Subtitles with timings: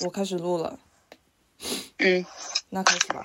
[0.00, 0.78] 我开始录了，
[1.98, 2.26] 嗯，
[2.70, 3.24] 那开始吧。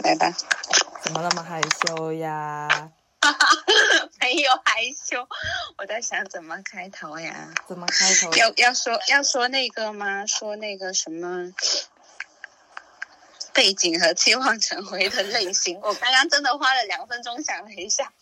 [0.00, 0.32] 来吧。
[1.02, 2.90] 怎么那么害羞呀？
[4.20, 5.28] 没有害羞，
[5.78, 7.52] 我在想怎么开头呀？
[7.68, 8.32] 怎么开头？
[8.34, 10.26] 要要说要说那个吗？
[10.26, 11.52] 说那个什么
[13.52, 15.78] 背景和期望成为的类型？
[15.80, 18.12] 我刚刚真的花了两分钟想了一下。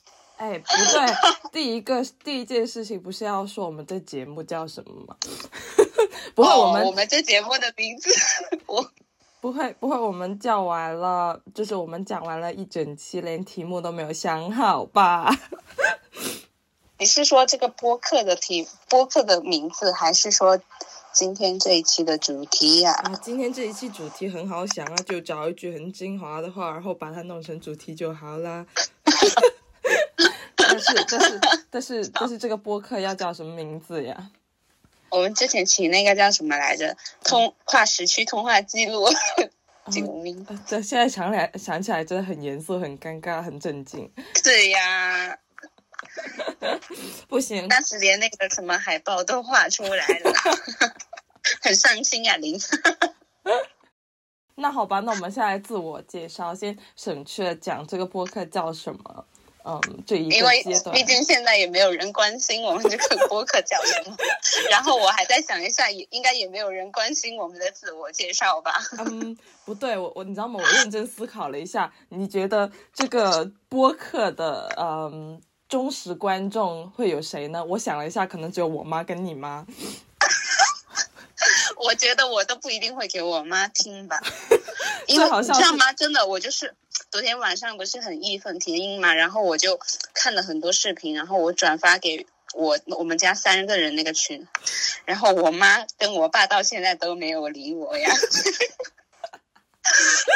[0.45, 5.17] 哎，不对，第一个第一件事情不是要说我们这节目叫什么吗？
[6.37, 8.11] 不会，我们、哦我们这节目的名字，
[8.67, 8.87] 我
[9.41, 15.35] 不会不会，我们叫完了，就是我们讲完了一整期，连题目都没有想好吧？
[17.01, 20.61] 你是说这个播客的题播客的名字，还是说
[21.15, 28.67] 今天这一期的主题呀、啊，今天这一期主题很好想啊，就找一句很精华的话，然后把它弄成主题就好啦。
[30.75, 34.31] 但是 但是但是但是这个播客要叫什么名字呀？
[35.11, 36.97] 我们之前起那个叫什么来着？
[37.23, 39.09] 通话时区通话记录，
[39.91, 40.45] 救命！
[40.49, 44.11] 呃这现在想起来想起来真的很严肃、很尴尬、很震惊。
[44.43, 45.39] 对呀，
[47.29, 50.33] 不行，当时连那个什么海报都画出来了，
[51.63, 52.59] 很伤心啊，林。
[54.57, 59.27] 那好吧，那我们先来自我介绍，先省去了讲这个播客叫什么。
[59.65, 60.63] 嗯，这一个因为，
[60.93, 64.17] 毕竟现在也没有人关心我们这个 播客叫什么，
[64.71, 68.75] 然后我还在想一下，也应该也没有人关心我们的自我介绍吧。
[68.99, 70.61] 嗯，不对，我我你知道吗？
[70.63, 77.65] 我认真思考了一下，你觉得这个播客的嗯忠实观众会有谁呢？
[77.65, 79.67] 我想了一下，可能只有我妈跟你妈。
[81.85, 84.21] 我觉得我都不一定会给我妈听吧，
[85.07, 85.93] 因为最好笑是你知道吗？
[85.93, 86.75] 真的，我就是
[87.11, 89.79] 昨天晚上不是很义愤填膺嘛，然后我就
[90.15, 94.47] 看了很多视频，然后我转发给我我们家三个人那个群，
[95.05, 98.09] 然后我妈跟我爸到现在都没有理我呀，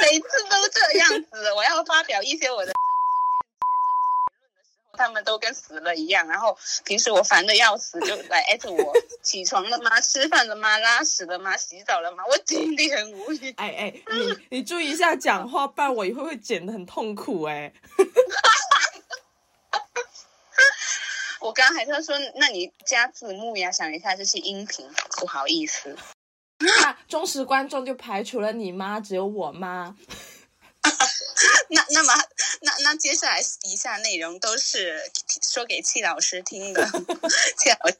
[0.02, 2.72] 每次都这样子，我要发表一些我的。
[4.98, 8.92] 他们都跟死了一样，然后平时我烦的要死，就来艾特我，
[9.22, 10.00] 起床了吗？
[10.00, 10.76] 吃饭了吗？
[10.78, 11.56] 拉屎了吗？
[11.56, 12.24] 洗澡了吗？
[12.28, 13.54] 我真的很无语。
[13.56, 17.72] 哎哎，你你注意一下讲话，不然我以后会剪得很痛苦哎。
[21.40, 23.70] 我刚刚还在说，那你加字幕呀？
[23.70, 25.96] 想一下，这是音频，不好意思。
[26.58, 29.94] 那忠实观众就排除了你妈，只有我妈。
[31.70, 32.12] 那那么
[32.60, 34.98] 那那接下来以下内容都是
[35.42, 36.84] 说给戚老师听的，
[37.58, 37.96] 戚老师，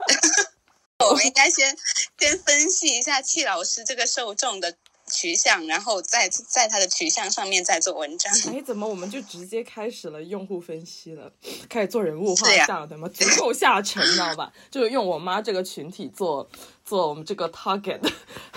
[1.09, 1.77] 我们应该先
[2.19, 4.77] 先分析一下戚老师这个受众的
[5.11, 8.33] 取向，然后在在他的取向上面再做文章。
[8.53, 11.33] 哎，怎么我们就直接开始了用户分析了？
[11.69, 14.53] 开始做人物画像，怎么足够下沉，你知道吧？
[14.71, 16.51] 就是用我妈这个群体做
[16.85, 18.01] 做我们这个 target，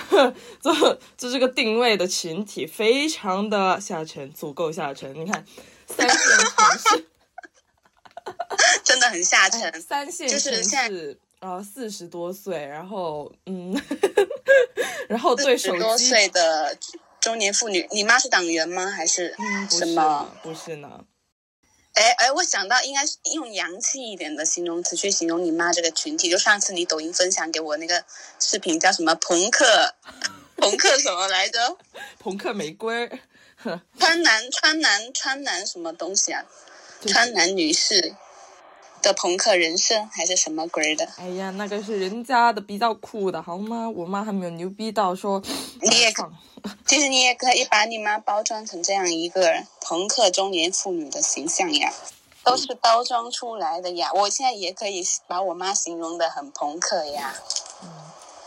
[0.60, 0.74] 做
[1.18, 5.14] 做这个定位的群体，非常的下沉，足够下沉。
[5.14, 5.46] 你看，
[5.92, 7.06] 三线城市，
[8.84, 9.62] 真的很下沉。
[9.64, 13.80] 哎三线就是城现在市，呃，四十多岁，然后嗯，
[15.10, 16.78] 然后对手多，岁的
[17.20, 18.88] 中年妇女，你妈是党员吗？
[18.90, 21.06] 还是嗯，不是什么？，不是呢。
[21.94, 26.30] 哎哎，我想到应该是用洋气一点的形容词去形容你妈这个群体。
[26.30, 28.06] 就上次你抖音分享给我那个
[28.40, 29.94] 视频叫什么朋克，
[30.56, 31.78] 朋克什么来着？
[32.18, 33.20] 朋克玫瑰，呵
[34.00, 36.44] 川南川南川南什么东西啊？
[37.08, 38.16] 川南女士
[39.02, 41.08] 的朋克人生还是什么鬼的？
[41.18, 43.90] 哎呀，那个是人家的比较酷的好吗？
[43.90, 45.42] 我妈还没有牛逼到说
[45.82, 46.32] 你也 放
[46.86, 49.52] 其实你也可以把你妈包装成这样一个
[49.82, 51.92] 朋克中年妇女的形象呀，
[52.44, 54.12] 都是包装出来的呀。
[54.14, 57.34] 我现在也可以把我妈形容的很朋克呀。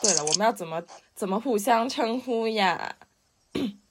[0.00, 0.82] 对了，我们要怎么
[1.16, 2.94] 怎么互相称呼呀？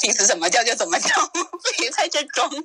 [0.00, 1.08] 平时怎么叫就怎么叫，
[1.78, 2.50] 别在这装。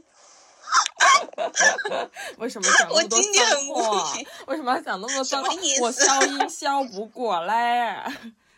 [2.37, 4.27] 为什么讲那么多我今天脏话语？
[4.47, 8.11] 为什么要讲那么多脏话我消音消不过来，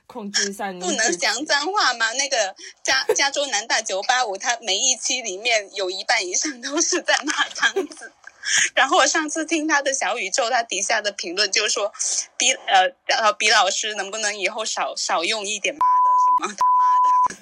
[0.07, 2.11] 控制一下你不能讲脏话吗？
[2.13, 8.11] 那个加加州南大九八五，它每一期里面有一半以上都是在骂脏字。
[8.73, 11.91] 然后我上次听他的小宇宙，他底下的评论就说，
[12.37, 16.81] 比呃然后比老师能不能以后少少用一点妈的什么他妈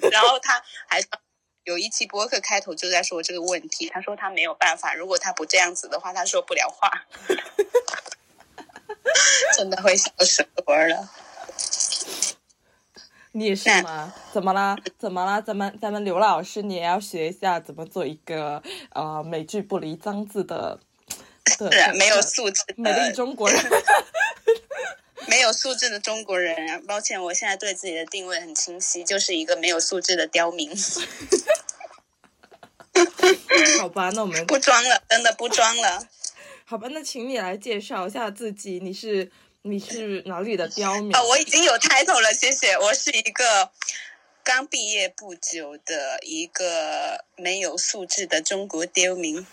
[0.00, 0.10] 的。
[0.10, 1.00] 然后他还
[1.66, 6.88] 有一期播客开头就在说这个问题，他说他没有办法，如果他不这样子的话，他说不了话。
[9.56, 11.08] 真的会笑死我了。
[13.32, 14.14] 你也是吗？
[14.32, 14.76] 怎么啦？
[14.96, 15.40] 怎么啦？
[15.40, 20.78] 咱们咱们刘老师，你也要学一下怎么做一个呃美句不离脏字的
[21.58, 23.60] 的是啊的没有素质美丽中国人。
[25.28, 26.80] 没有素质的中国人啊！
[26.86, 30.70] 抱歉，我现在对自己的定位很清晰，就是一个没有素质的刁民。
[33.80, 36.06] 好吧，那我们 不装了，真的不装了。
[36.64, 39.30] 好吧，那请你来介绍一下自己，你是
[39.62, 41.14] 你是哪里的刁民？
[41.14, 42.76] 啊，我已经有 title 了，谢谢。
[42.78, 43.70] 我是一个
[44.44, 49.46] 刚毕业不久的一个没有素质的中国刁民，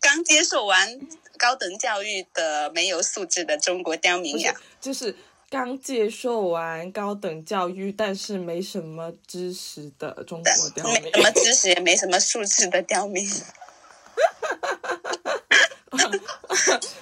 [0.00, 1.00] 刚接受完
[1.38, 5.14] 高等教育的没有素质的中国刁民呀。，就是
[5.50, 11.10] 刚接受完高等教育，但是没什么知识的中国刁民没。
[11.12, 13.24] 什么知识，也没什么素质的刁民。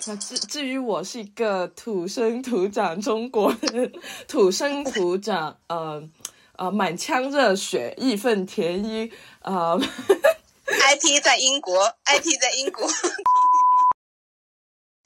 [0.07, 3.93] 那至至于我是一个土生土长中国人，
[4.27, 6.03] 土生土长，呃
[6.57, 9.11] 呃，满腔热血，义愤填膺，
[9.43, 9.81] 呃，
[10.67, 12.87] IP 在英国，IP 在英国。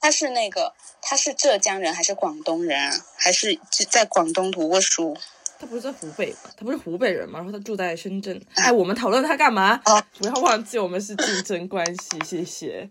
[0.06, 0.72] 他是那个，
[1.02, 2.92] 他是浙江人还是广东人啊？
[3.16, 3.58] 还是
[3.90, 5.16] 在广东读过书？
[5.58, 6.38] 他不是在湖北吗？
[6.56, 7.40] 他不是湖北人吗？
[7.40, 8.40] 然后他住在深圳。
[8.54, 9.80] 哎，我们讨论他干嘛？
[9.82, 12.88] 啊不要忘记我们是竞争关系，谢谢。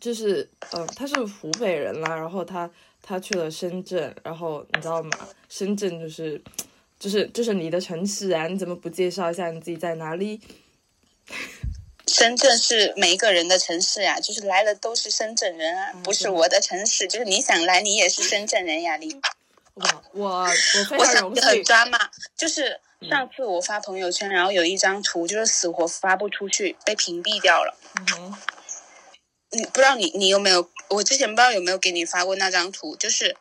[0.00, 2.70] 就是，嗯、他是湖北人啦，然后他
[3.02, 5.10] 他去了深圳，然后你知道吗？
[5.50, 6.42] 深圳就是，
[6.98, 10.40] 就是就是你的城市啊，你怎么不介绍一下你自己在哪里？
[12.12, 17.06] 深圳是每一个人的城市呀、就是来了都是深圳人啊，不是我的城市。
[17.06, 19.20] 就是你想来，你也是深圳人呀，你。
[19.74, 20.48] 我我
[20.98, 27.78] 我想你很幸，抓马，就是上次我发朋友圈，然后有一张图就是死活发不出去，被屏蔽掉了。
[27.96, 28.38] 嗯哼，
[29.52, 30.68] 你不知道你你有没有？
[30.88, 33.36] 我之前不知道有没有给你发过那张图，就是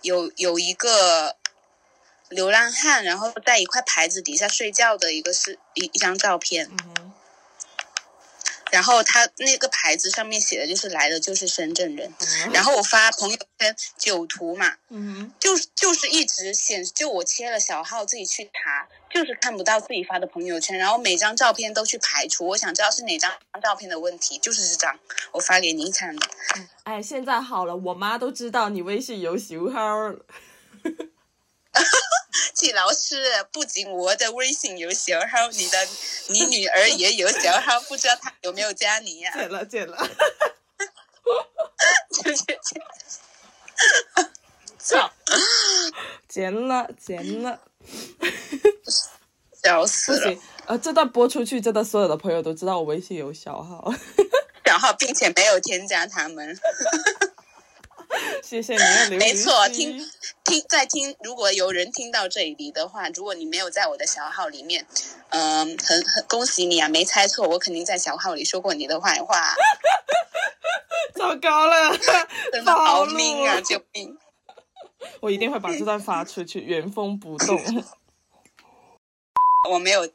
[0.00, 1.36] 有有一个
[2.28, 6.70] 流浪汉，然后在一块牌子底下睡觉的一个是一一张照片，
[8.72, 23.32] 然后他那个牌子上面写的就是来的就是深圳人，嗯然后我发朋友圈九图嘛，嗯就是就是一直显示，就我切了小号自己去查，就是看不到自己发的朋友圈，然后每张照片都去排除，我想知道是哪张
[23.62, 24.98] 照片的问题，就是这张，
[25.32, 26.26] 我发给你看的。
[26.54, 30.18] 哼，哎，现在好了，我妈都知道你微信有小号了。
[32.54, 35.88] 季老师，不仅我的微信有小号，你的
[36.28, 39.96] 你女儿也有小号，不知道她有没有加你呀、见了见了，
[44.78, 45.10] 操，
[46.28, 47.60] 见了见了，
[49.62, 53.92] 笑不死了行！，呃，这段播出去，真的所有的朋友都知道我微信有小号，
[54.64, 56.58] 小号，并且没有添加他们。
[58.42, 59.98] 谢谢你的留没错听
[60.44, 64.86] 听在听，如果有人听到这里的话，如果你没有在我的小号里面，
[65.30, 69.54] 嗯、很很恭喜你啊，没猜错，我肯定在小号里说过你的坏话，
[71.14, 71.96] 糟糕了，
[72.52, 74.16] 真的好命啊，救命！
[75.20, 77.60] 我一定会把这段发出去，原封不动。
[79.70, 80.08] 我没有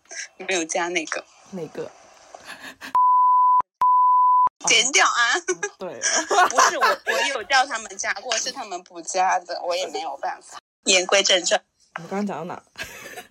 [0.48, 1.92] 没有加那个，那个，
[4.68, 5.34] 剪掉啊！
[5.78, 5.90] 对，
[6.50, 10.60] 不是我，我有叫他们加过，是他们不加的，我也没有办法。
[10.84, 11.62] 言归正传，
[11.96, 12.64] 我们刚刚讲到哪？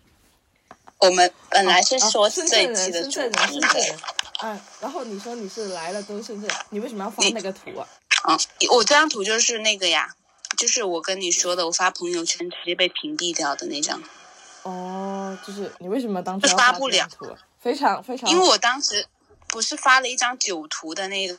[0.99, 3.99] 我们本来是说这一期的主题深圳人。
[4.41, 7.87] 啊，然后你说你是来了都是深圳，你为什么要发那个图啊？
[8.23, 8.39] 啊，
[8.71, 10.15] 我这张图就是那个呀，
[10.57, 14.03] 就是我跟你说的，我发朋友圈直接被屏蔽掉的那张。
[14.63, 17.37] 哦，就是你为什么当初要发不了图啊？
[17.61, 19.07] 非常非常，因为我当时
[19.51, 21.35] 不是发了一张九图的那个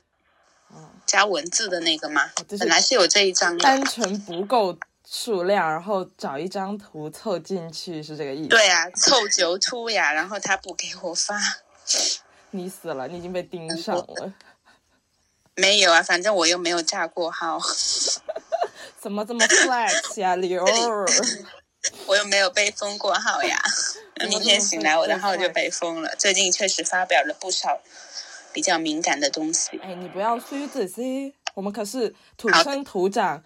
[0.74, 2.58] 嗯加文字的那个吗哦这？
[2.58, 3.64] 是本来是有这一张的。
[3.64, 4.78] 单纯不够
[5.10, 8.50] 数量，然后找一张图凑进去，是这个意思？
[8.50, 11.36] 对啊，凑九图呀，然后他不给我发。
[12.52, 14.34] 你死了，你已经被盯上了，
[15.56, 17.60] 没有啊，反正我又没有炸过号，
[19.00, 20.64] 怎么这么 flex 呀，刘？
[22.06, 23.60] 我又没有被封过号呀。
[24.28, 26.16] 明天醒来，我的号就被封了。
[26.18, 27.80] 最近确实发表了不少
[28.54, 29.80] 比较敏感的东西。
[29.84, 33.44] 哎，你不要虚自己，我们可是土生土长、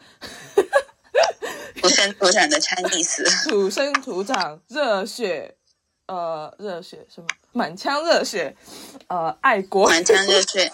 [1.81, 5.55] 土生土长的 Chinese， 土生土长、热血，
[6.07, 7.27] 呃，热血什么？
[7.51, 8.55] 满腔热血，
[9.07, 9.87] 呃，爱国。
[9.87, 10.71] 满腔热血，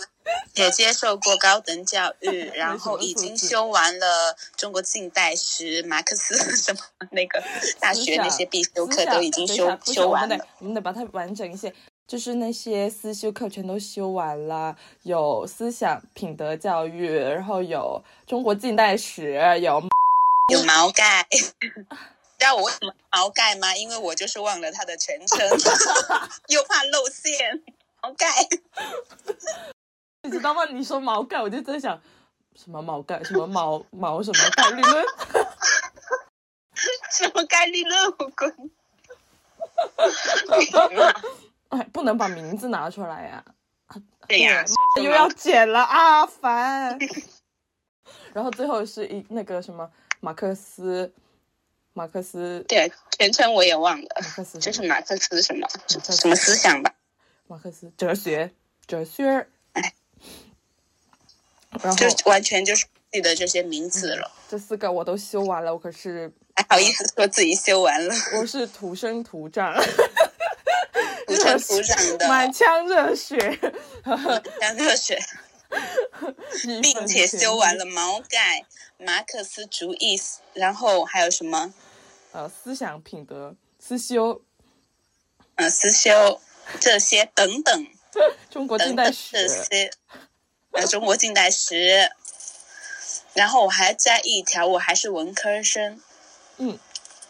[0.55, 6.79] 也接受过高等教育， 然后已经修完了中国近代史、马克思 什么
[7.11, 7.41] 那个
[7.79, 10.37] 大学那些必修课都已经修修完了。
[10.59, 11.73] 我们得把它完整一些。
[12.07, 19.81] 就是那些思修课全都修完了，有思想品德教育，然后有中国近代史，有
[20.51, 21.85] 有毛概，知
[22.39, 23.73] 道我为什么毛概吗？
[23.77, 25.39] 因为我就是忘了他的全称，
[26.49, 27.61] 又怕露馅。
[28.03, 28.27] 毛盖，
[30.23, 30.65] 你知道吗？
[30.65, 31.99] 你说毛概，我就在想，
[32.55, 35.05] 什么毛概什么毛毛什么概率论？
[37.11, 38.13] 什么概率论？
[38.19, 38.71] 我滚！
[41.69, 43.43] 哎，不能把名字拿出来呀、
[44.27, 44.63] 对呀，
[44.97, 46.99] 又要剪了啊，烦。
[48.33, 51.11] 然后最后是一那个什么马克思，
[51.93, 56.93] 马克思，对全称我也忘了，马克思就是马克思什么什么思想吧，
[57.47, 58.53] 马克思哲学，
[58.85, 59.47] 哲学。
[61.71, 69.73] 哎然后就完全就是记得这些名字了，这四个我都修完了，我可是还好意思说自己修完了，我是土生土长，
[71.27, 73.37] 土生土长的，满腔热血，
[74.03, 75.17] 满腔热血，
[76.81, 78.65] 并且修完了毛概、
[78.97, 80.19] 马克思主义，
[80.53, 81.73] 然后还有什么？
[82.33, 84.41] 呃思想品德思修，
[85.55, 86.39] 呃思修
[86.79, 87.87] 这些等等。
[88.49, 89.91] 中国近等等代史这，些，
[90.71, 92.09] 呃中国近代史。
[93.33, 96.01] 然后我还加一条，我还是文科生，
[96.57, 96.77] 嗯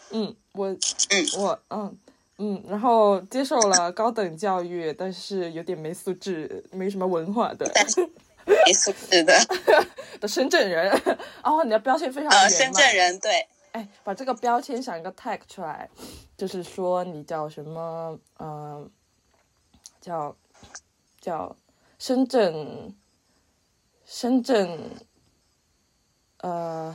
[0.10, 0.78] 嗯，我嗯
[1.38, 1.98] 我嗯
[2.40, 7.72] 嗯，然后接受了高等教育，但是有点没素质，没什么文化的
[8.66, 9.40] 没素质的，
[10.20, 10.92] 的深圳人。
[11.44, 15.88] 哦，你的标签非常呃，深圳人对，哎，把这个标签想一个 tag 出来，
[16.36, 18.18] 就是说你叫什么？
[18.40, 18.90] 嗯、
[20.02, 20.36] 叫
[21.22, 21.56] 叫
[22.00, 22.96] 深圳，
[24.14, 24.78] 深圳，
[26.40, 26.94] 呃，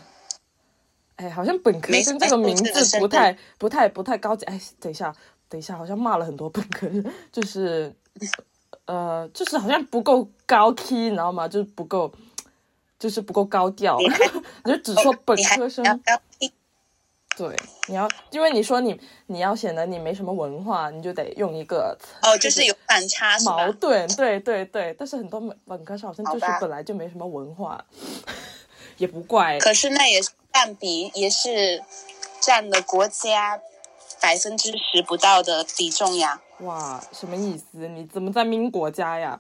[1.17, 4.45] 哎，好像本科生这个名字不太不太不太高级。
[4.45, 5.15] 哎，等一下，
[5.49, 7.91] 等一下，好像骂了很多本科生，就是
[8.85, 11.49] 呃，就是好像不够高 key，你知道吗？
[11.49, 12.13] 就是不够。
[12.99, 13.99] 就是不够高调，
[14.65, 15.85] 你 就只说本科生，
[17.37, 17.55] 对，
[17.87, 23.45] 你要，因为你说你你要显得你没什么文化，你就得用一个哦，就是有反差是？
[23.45, 24.95] 矛盾，对对对。
[24.99, 27.85] 但是很多本本科生好像就是本来就没什么文化，
[28.97, 29.59] 也不怪。
[29.59, 31.85] 可是那也是占比，也是
[32.41, 33.61] 占了国家
[34.21, 36.41] 百分之十不到的比重呀。
[36.61, 37.87] 哇，什么意思？
[37.87, 39.39] 你怎么在民国家呀？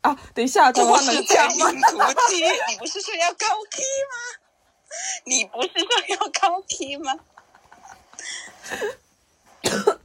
[0.00, 1.70] 啊，等一下，这话能讲吗？
[1.92, 2.40] 国际，
[2.72, 4.45] 你不是说要高 key 吗？
[5.24, 7.18] 你不是说要高 key 吗？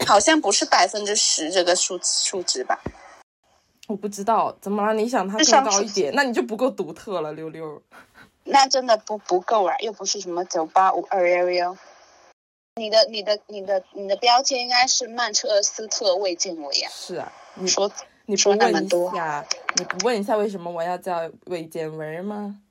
[0.08, 2.80] 好像不是百分之十这个数数值吧？
[3.88, 4.94] 我不知道，怎么了？
[4.94, 7.82] 你想它更高一点，那你就不够独特了，溜溜。
[8.44, 11.78] 那真的不不够啊，又不是什么九八五二幺幺。
[12.76, 17.92] 你的你的你的你的标签应该是曼彻斯特卫健委呀、是啊，你说
[18.26, 19.46] 你不说那么问多一下，
[19.76, 22.62] 你不问一下为什么我要叫魏建文吗？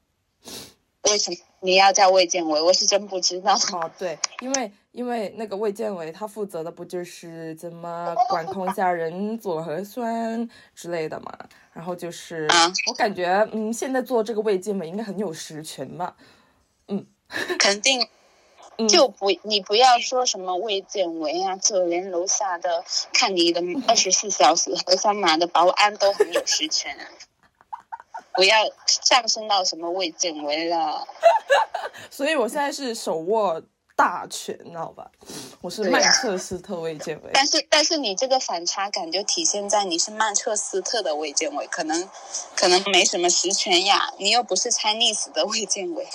[1.02, 2.60] 为什么你要叫卫健委？
[2.60, 3.54] 我是真不知道。
[3.72, 11.32] 哦，对，因为因为那个卫健委他负责的不就是怎么管控一下人做核酸之类的嘛，
[11.72, 16.16] 然后就是、啊我感觉嗯，现在做这个卫健委应该很有实权吧，
[16.88, 17.06] 嗯
[17.58, 18.08] 肯定
[18.78, 27.04] 嗯，就不你不要说什么卫健委啊，就连楼下的看你的二十四小时核酸码的保安都很有实权啊。
[28.40, 28.56] 不要
[28.86, 31.06] 上升到什么卫健委了，
[32.10, 33.60] 所以我现在是手握
[33.94, 35.10] 大权，你知道吧？
[35.60, 42.08] 我是曼彻斯特卫健委，但是但是你这个反差感就体现在你是曼彻斯特的卫健委，可能
[42.56, 46.08] 可能没什么实权呀，你又不是 Chinese 的卫健委，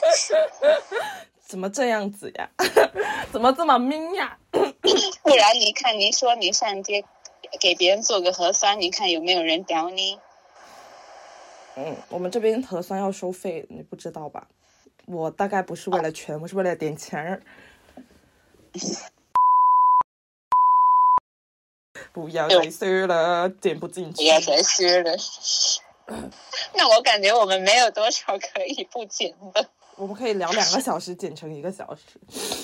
[1.45, 2.49] 怎么这样子呀？
[3.31, 4.35] 怎么这么明呀？
[5.21, 7.05] 不然你看你说你上街
[7.59, 10.17] 给别人做个核酸，你看有没有人屌你？
[11.77, 14.47] 嗯，我们这边核酸要收费，你不知道吧？
[15.05, 17.41] 我大概不是为了权，我是为了点钱儿。
[22.11, 24.17] 不要再说了，点不进去。
[24.17, 25.15] 不要再说了。
[26.73, 29.69] 那我感觉我们没有多少可以不剪的。
[29.97, 32.01] 我们可以聊两个小时，剪成一个小时。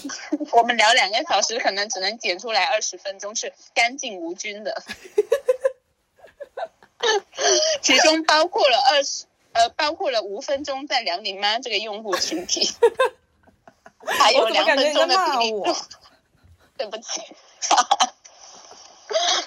[0.52, 4.84] 我们聊两个小时，可能只能剪出来二十分钟是干净无菌的，
[7.82, 12.70] 其中包括了二十呃，包括了五分钟在聊你妈这个用户群体，
[14.06, 15.76] 还有两分钟的感觉你在骂比例我？
[16.78, 17.22] 对不起，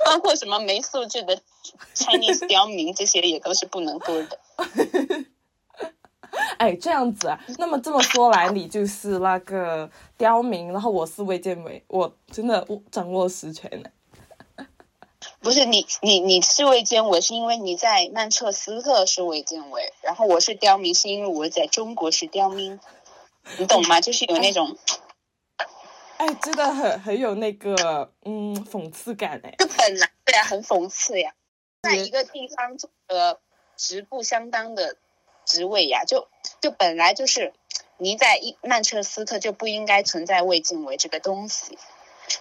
[0.05, 1.41] 包括什么没素质的
[1.95, 4.39] Chinese 刁民，这些也都是不能播的。
[6.59, 7.41] 哎，这样子啊？
[7.59, 13.91] 那么这么说来，你就是那个刁民，然后我是卫健委，我真的我掌握实权呢。
[15.45, 22.81] 不是你，你你是卫健委，是因为你在曼彻斯特是卫健委，然后我是刁民，是因为我在中国是刁民，
[23.59, 24.01] 你懂吗？
[24.01, 24.75] 就是有那种，
[26.17, 29.55] 哎，真的很很有那个嗯讽刺感哎。
[29.59, 31.35] 就本来对啊，很讽刺呀，
[31.83, 33.39] 在一个地方做呃
[33.77, 34.97] 职不相当的
[35.45, 36.27] 职位呀，就
[36.63, 37.53] 就本来就是
[37.99, 41.77] 你在一曼彻斯特就不应该存在魏晋伟这个东西，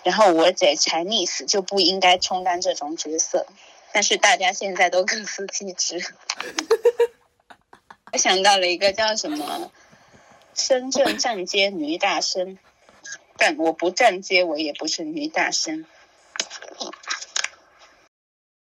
[0.04, 3.46] 然后我姐 Chinese 就不应该充当这种角色，
[3.94, 6.04] 但是大家现在都各司其职。
[8.12, 9.72] 我想到了一个叫什么
[10.54, 12.60] “深圳站街女大生”，
[13.38, 15.86] 但我不站街，我也不是女大生。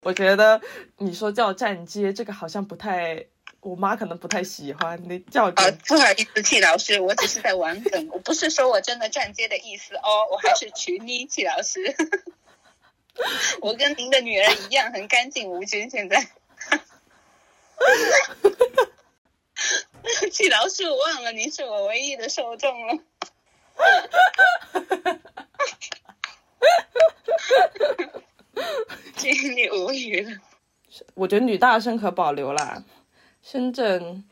[0.02, 0.60] 我觉得
[0.98, 3.26] 你说叫站街这个好像不太，
[3.60, 4.98] 我妈可能不太喜欢。
[5.08, 11.94] 你叫啊，不好意思，戚老师，我只是在玩梗，我不是说我真的站街的意思哦，我还是群妮戚老师。
[13.60, 15.90] 我跟您的女儿一样，很干净无菌。
[15.90, 16.20] 现在。
[20.32, 22.94] 气老师，我忘了您是我唯一的受众了。
[29.16, 30.32] 心里无语了。
[31.14, 32.82] 我觉得女大生可保留啦。
[33.42, 34.24] 深圳，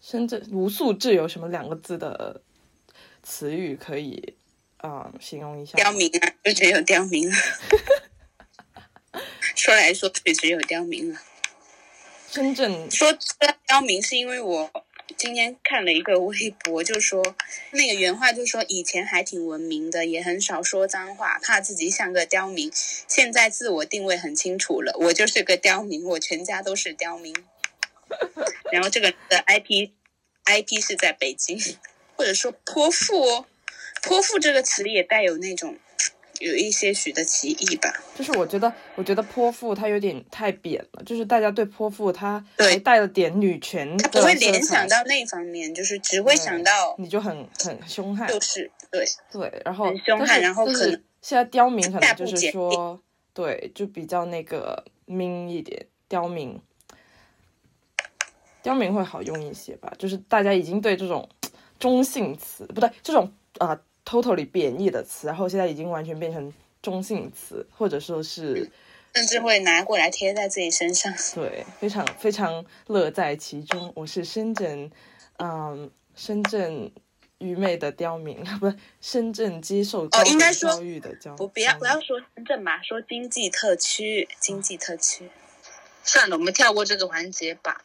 [0.00, 2.42] 深圳无素质有什么两个字的
[3.22, 4.34] 词语可以
[4.78, 5.72] 啊形容一下？
[5.76, 7.36] 刁民啊，就只有刁民了。
[9.54, 11.20] 说来说去，只有刁民了。
[12.28, 13.16] 深圳说
[13.66, 14.70] 刁民是因为我
[15.16, 17.22] 今天看了一个微博，就说
[17.70, 22.70] 那个原话就说以前还挺文明的，也很少说脏话，怕自己像个刁民。
[22.74, 27.34] 现在自我定位很清楚了，我就是个刁民，我全家都是刁民。
[28.72, 29.90] 然后这个的 IP
[30.44, 31.58] IP 是在北京，
[32.16, 33.46] 或者说泼妇哦，
[34.02, 35.76] 泼妇这个词也带有那种。
[36.38, 53.00] 有一些许的歧义吧，就是我觉得，我觉得泼妇它有点太扁了，就是大家对泼妇它还带了点女权，他不会联想到那方面，就是只会想到你就很很凶悍，就是对对，然后很凶悍，然后可能现在刁民可能就是说，
[53.32, 56.60] 对，就比较那个 mean 一点，刁民，
[58.66, 61.28] 刁民会好用一些吧，就是大家已经对这种
[61.78, 63.80] 中性词不对，这种啊。
[64.08, 68.70] totally 贬义的词，然后现在已经完全变成中性词，或者说是，
[69.16, 71.12] 甚至会拿过来贴在自己身上。
[71.34, 73.92] 对，非常非常乐在其中。
[73.96, 74.88] 我是深圳，
[75.38, 76.88] 嗯，深圳
[77.38, 81.34] 愚昧的刁民， 不是深圳接受高等教育的教。
[81.34, 85.28] 不，不要不要说深圳嘛，说经济特区，经济特区。
[86.04, 87.82] 算了，我们跳过这个环节吧。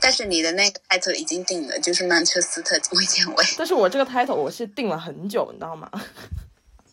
[0.00, 3.44] 但是你的那个 title 已经定了，就是曼彻斯特卫健委。
[3.56, 5.90] 但是我这个 title 我是定了很久，你知道吗？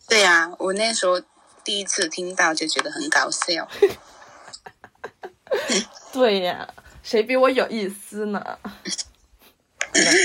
[0.08, 1.20] 对呀，我那时候
[1.62, 3.68] 第一次听到就觉得很搞笑。
[6.12, 8.58] 对呀，谁比我有意思呢？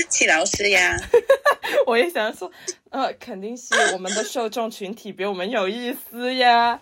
[0.08, 0.96] 戚老师呀，
[1.86, 2.50] 我也想说，
[2.88, 6.80] 呃，肯定是我们的受众群体比我们有意思呀。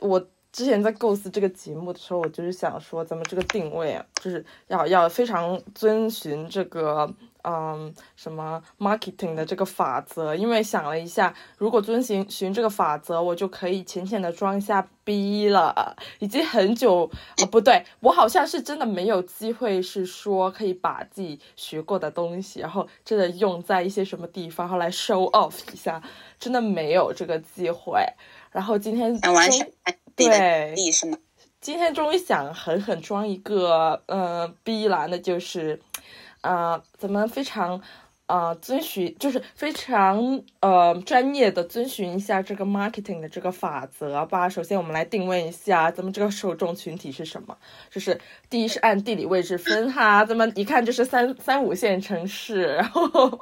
[0.00, 0.28] 我。
[0.58, 7.08] 之前在构思这个节目的时候，我就是想说，咱们这个定位啊，就是要要非常遵循这个，
[7.44, 10.34] 嗯，什么 marketing 的这个法则。
[10.34, 15.96] 因为想了一下，如果遵循循这个法则，我就可以浅浅的装一下逼了。
[16.18, 26.02] 已经很久啊，不对，我好像是真的没有机会，是说可以把自己学过的东西，然后真的用在一些什么地方，然后来 show off 一下，
[26.40, 28.04] 真的没有这个机会。
[28.50, 29.64] 然后今天完全。
[30.18, 30.74] 对，
[31.60, 35.80] 今天终于想狠狠装一个，呃，逼蓝的，就是，
[36.40, 37.82] 呃，咱们非常，
[38.26, 44.48] 呃，遵循，就是非常，呃，专业的遵循一下这个 marketing 的这个法则吧。
[44.48, 47.56] 首先，我们来定位一下咱们这个受众群体是什么，
[47.90, 53.40] 就是第一是按地理位置分哈，咱们一看就是三三五线城市，然后，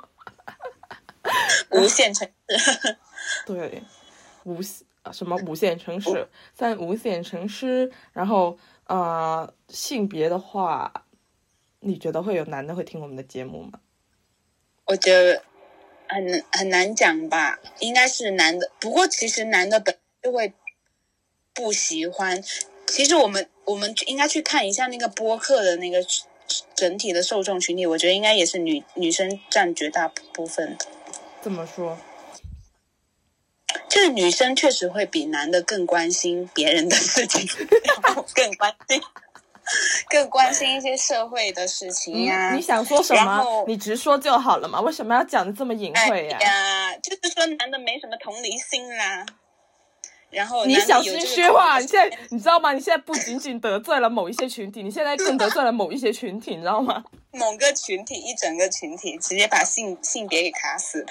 [1.70, 2.96] 无线城市，
[3.44, 3.82] 对，
[4.44, 4.85] 无线。
[5.12, 10.92] 什么五线城市，在五线城市，然后呃，性别的话，
[11.80, 13.80] 你觉得会有男的会听我们的节目吗？
[14.84, 15.42] 我觉得
[16.08, 18.70] 很很难讲吧，应该是男的。
[18.78, 20.52] 不过其实男的本就会
[21.52, 22.42] 不喜欢。
[22.86, 25.98] 其实我们我们应该去看一下那个播客的那个
[26.76, 30.86] 整体的受众群体，我觉得应该也是女女生占绝大部分的。
[31.42, 31.98] 怎么说？
[33.96, 37.48] 就是女生确实会比男的更关心别人的事情，
[38.34, 39.00] 更关心，
[40.10, 42.52] 更关心一些社会的事情呀。
[42.54, 43.64] 你想说什么？
[43.66, 46.38] 你直说就好了嘛，为什么要讲的这么隐晦呀？
[46.38, 49.24] 呀，就是说男的没什么同理心啦。
[50.28, 52.74] 然后你小心说话，你现在你知道吗？
[52.74, 57.02] 你现在不仅仅得罪了某一些群体，你现在更得罪了某一些群体，你知道吗？
[57.32, 61.06] 某个群体，一整个群体，直接把性性别给卡死了。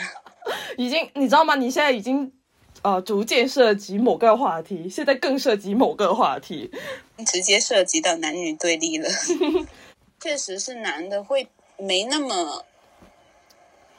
[0.78, 1.56] 已经，你知道吗？
[1.56, 2.32] 你现在已经。
[2.86, 6.70] 呃逐渐涉及某个话题，现在更涉及某个话题。
[7.26, 9.10] 直接涉及到男女对立了。
[10.22, 11.48] 确实是男的会
[11.80, 12.64] 没那么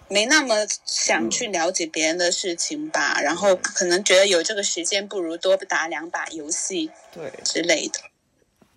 [0.06, 7.98] 没那么想去了解别人的事情吧，然后可能觉得有这个时间，不如多打两把游戏对，之类的。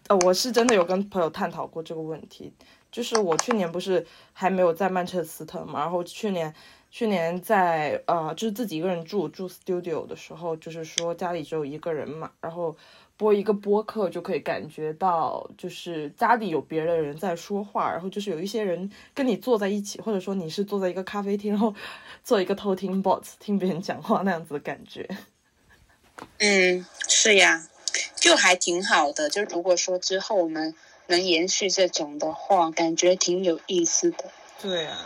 [0.08, 2.52] 呃，我是真的有跟朋友探讨过这个问题，
[2.92, 6.52] 就是我去年不是还没有在曼彻斯特嘛，然后去年
[6.92, 12.76] 去年在呃就是自己一个人住住 studio 的时候，就是说家里只有一个人嘛，然后
[13.16, 21.74] 播一个播客就可以感觉到就是家里有别的人在说话，然后就是有一些人跟你坐在一起，或者说你是坐在一个咖啡厅，然后
[22.24, 25.08] 做一个偷听 bot 听别人讲话那样子的感觉。
[26.40, 27.68] 嗯，是呀，
[28.16, 29.30] 就还挺好的。
[29.30, 30.74] 就如果说之后我们
[31.08, 34.26] 能延续这种的话，感觉挺有意思的。
[34.62, 34.98] 对啊，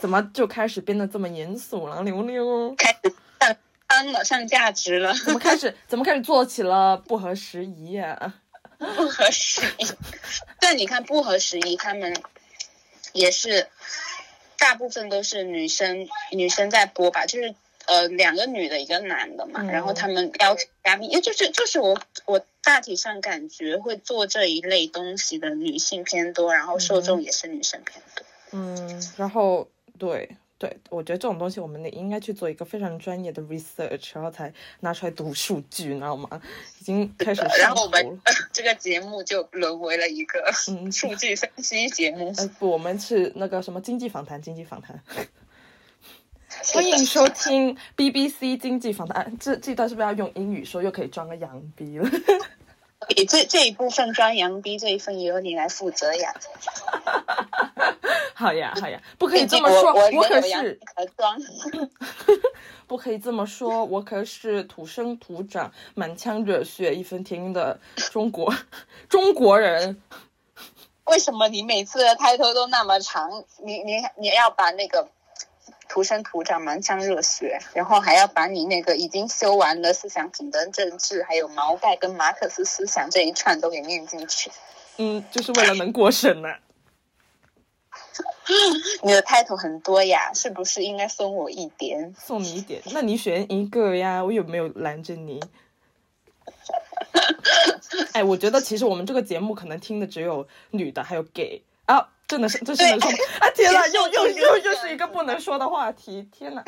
[0.00, 2.74] 怎么就开始变得这么严肃了，溜溜？
[2.74, 8.34] 开始上班了，上价值了，怎么开始怎么开始做起了不合时宜呀、
[8.78, 9.86] 不合时宜。
[10.58, 12.16] 但你看，不合时宜，他们
[13.12, 13.68] 也是
[14.58, 17.54] 大部分都是女生女生在播吧，就是
[17.86, 28.24] 呃两个女的一个男的嘛，嗯然后他们邀请嘉宾，也就是就是我我大体上感觉会做这一类东西的女性偏多，然后受众也是女生偏多。
[28.52, 29.68] 嗯，然后
[30.00, 36.40] 对对，我觉得这种东西我们得应该去做一个非常专业的 research，然后才拿出来读数据，你知道吗？
[36.80, 38.20] 已经开始然后我们。
[38.52, 42.32] 这个节目就沦为了一个嗯数据分析节目。
[42.36, 45.02] 呃不，我们是那个什么经济访谈，经济访谈。
[46.74, 49.38] 欢迎收听 BBC 经济访谈。
[49.38, 50.82] 这这段是不是要用英语说？
[50.82, 52.10] 又可以装个洋逼了。
[53.08, 56.34] 你这这一部分装洋逼，这一份由你来负责呀。
[58.34, 61.38] 好呀，好呀，不可以这么说，我我可原有洋是可装。
[62.86, 67.78] 不可以这么说，我可是土生土长、满腔热血、义愤填膺的
[68.10, 68.52] 中国
[69.08, 70.00] 中国人。
[71.04, 73.44] 为什么你每次的开头都那么长？
[73.64, 75.08] 你你你要把那个
[75.90, 84.52] 土生土长、满腔热血，然后还要把你那个已经修完了思想品德政治，还有毛概跟马克思思想这一串都给念进去。
[84.98, 86.48] 嗯，就是为了能过审呢、
[89.02, 92.14] 你的开头很多呀，是不是应该送我一点？
[92.16, 95.42] 送你一点，那你选一个呀，我有没有拦着你？
[98.12, 103.18] 哎，我觉得其实我们这个节目可能听的只有女的，还有 gay 啊，真的是这是能说吗？
[103.40, 106.62] 啊天呐， 又又又又是一个不能说的话题，天呐！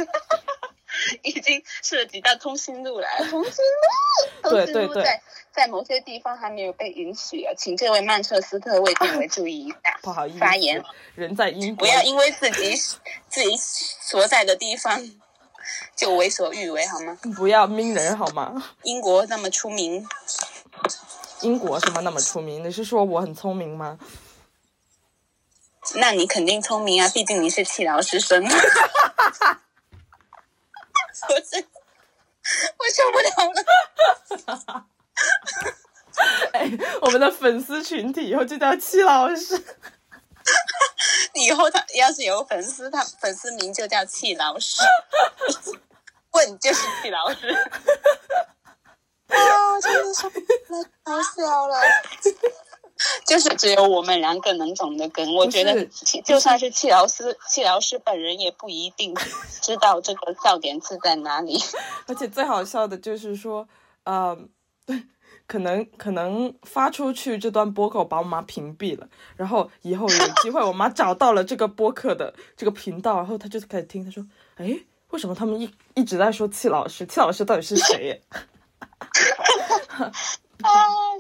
[1.23, 3.53] 已经涉及到通讯录了， 通讯
[4.43, 5.23] 录，通讯录在
[5.53, 9.77] 在某些地方还没有被允许啊，请这位曼彻斯特卫健委注意一下。
[10.03, 10.83] 不好意思，发言，
[11.15, 12.75] 人在英国，不要因为自己
[13.29, 15.01] 自己所在的地方
[15.95, 17.17] 就为所欲为好吗？
[17.37, 18.63] 不要 minh 人好吗？
[18.83, 20.05] 英国那么出名，
[21.43, 22.65] 英国什么那么出名？
[22.65, 23.97] 你是说我很聪明吗？
[25.97, 28.43] 那你肯定聪明啊，毕竟你是气老师生。
[28.45, 28.49] 我
[31.41, 31.67] 真
[32.79, 33.65] 我受不了了。
[36.53, 39.63] 哎，我们的粉丝群体以后就叫戚老师。
[41.35, 44.83] 以后他要是有粉丝，他粉丝名就叫气老师，
[46.33, 47.49] 问就是气老师。
[49.29, 50.29] 啊，真的是
[51.05, 51.81] 太好笑了。
[53.27, 55.87] 就是只有我们两个能懂得梗，我觉得
[56.25, 59.15] 就算是气老师，气老师本人也不一定
[59.61, 61.59] 知道这个笑点是在哪里。
[62.07, 63.67] 而且最好笑的就是说，
[64.05, 64.37] 呃，
[65.47, 74.25] 可能可能发出去这段播客把我妈屏蔽了，然后以后有机会我妈找到了这个播客的这个频道，然后她就开始听，她说，
[74.57, 74.79] 哎，
[75.11, 77.07] 为什么他们一一直在说戚老师？
[77.07, 78.23] 戚老师到底是谁？
[80.63, 80.71] 啊，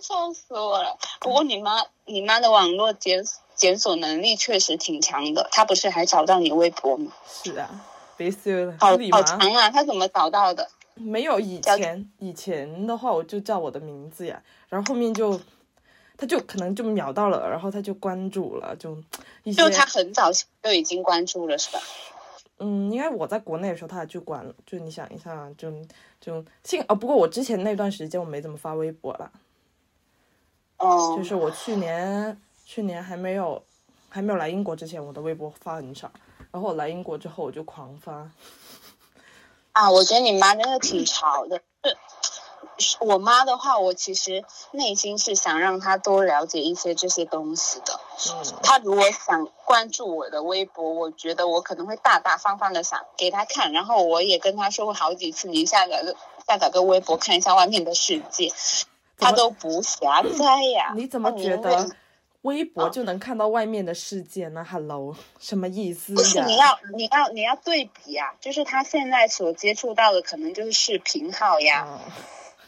[0.00, 0.96] 笑死我了！
[1.20, 3.24] 不过你妈，你妈的网络检
[3.54, 7.12] 检索能力确实挺强的，她不是还找到你微博吗？
[7.26, 7.68] 是啊，
[8.16, 9.70] 别修了，好好长啊！
[9.70, 10.68] 她怎么找到的？
[10.94, 15.40] 没有以前以前的话，我就叫我的名字呀，然后后面就。
[16.14, 18.96] 他就可能就秒到了，然后他就关注了，就
[19.42, 20.30] 一些就他很早
[20.62, 21.80] 就已经关注了，是吧？
[22.64, 24.54] 嗯，因为我在国内的时候他还去关了。
[24.64, 25.68] 就你想一下，就
[26.20, 29.32] 就幸哦，不过我之前那段时间我没怎么发微博了，
[30.78, 33.60] 哦、就是我去年去年还没有
[34.08, 36.08] 还没有来英国之前，我的微博发很少，
[36.52, 38.30] 然后我来英国之后我就狂发。
[39.72, 41.60] 啊，我觉得你妈真的挺潮的。
[42.78, 48.00] 是我妈的话，我其实内心是想让她多了解一些这些东西的。
[48.30, 58.52] 嗯，她如果想关注我的微博，我觉得我可能会大大方方的想给她看，然后我也跟她说过好几次，你下载个下载个微博看一下外面的世界，
[59.18, 60.92] 她都不下载呀。
[60.96, 61.88] 你怎么觉得
[62.42, 66.44] 微博就能看到外面的世界呢？Hello，什么意思不是呀？
[66.46, 72.00] 你要你要你要对比啊，就是她现在所接触到的可能就是视频号呀，嗯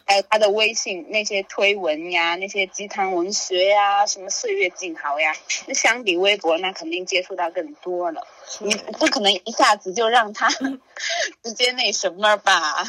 [0.07, 5.35] 还有他的微信那些推文呀，那些鸡汤文学呀，什么岁月静好呀，
[5.67, 8.27] 那相比微博，那肯定接触到更多了。
[8.61, 10.49] 你不可能一下子就让他
[11.43, 12.85] 直接那什么吧，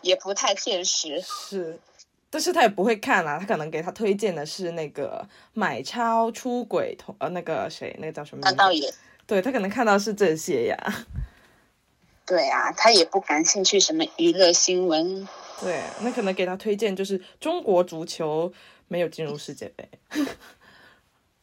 [0.00, 1.20] 也不太现实。
[1.20, 1.78] 是，
[2.30, 8.56] 但是他也不会看啊，他可能给他推荐的是那个买超出轨同呃那个谁，那个叫什么名字？
[8.56, 8.90] 那倒也
[9.26, 10.76] 对他可能看到是这些呀。
[12.32, 15.28] 对啊，他也不感兴趣什么娱乐新闻。
[15.60, 18.50] 对，那可能给他推荐就是中国足球
[18.88, 19.86] 没有进入世界杯，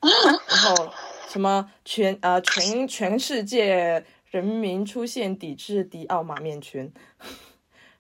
[0.02, 0.92] 然后
[1.28, 6.92] 什么全呃全全世界人民出现抵制迪奥马面裙，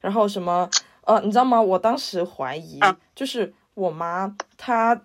[0.01, 0.67] 然后什么
[1.01, 1.61] 呃你知道吗？
[1.61, 4.99] 我当时怀疑啊就是我妈她。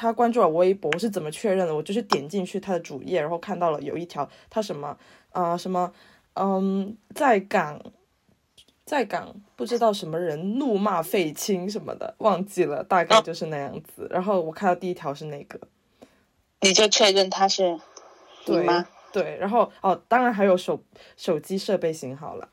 [0.00, 1.74] 她关注了微博，我是怎么确认的？
[1.74, 4.96] 我就是点进去她的主页，然后看到了有一条，她什么，
[5.32, 5.92] 呃，什么，
[6.38, 7.80] 嗯，在港
[8.84, 14.06] 在港不知道什么人怒骂废青什么的，忘记了，大概就是那样子。
[14.10, 15.58] 然后我看到第一条是那个，
[16.60, 17.80] 你就确认他是你
[18.46, 18.86] 对吗？
[19.10, 20.80] 对，然后哦，当然还有手
[21.16, 22.50] 手机设备型号了，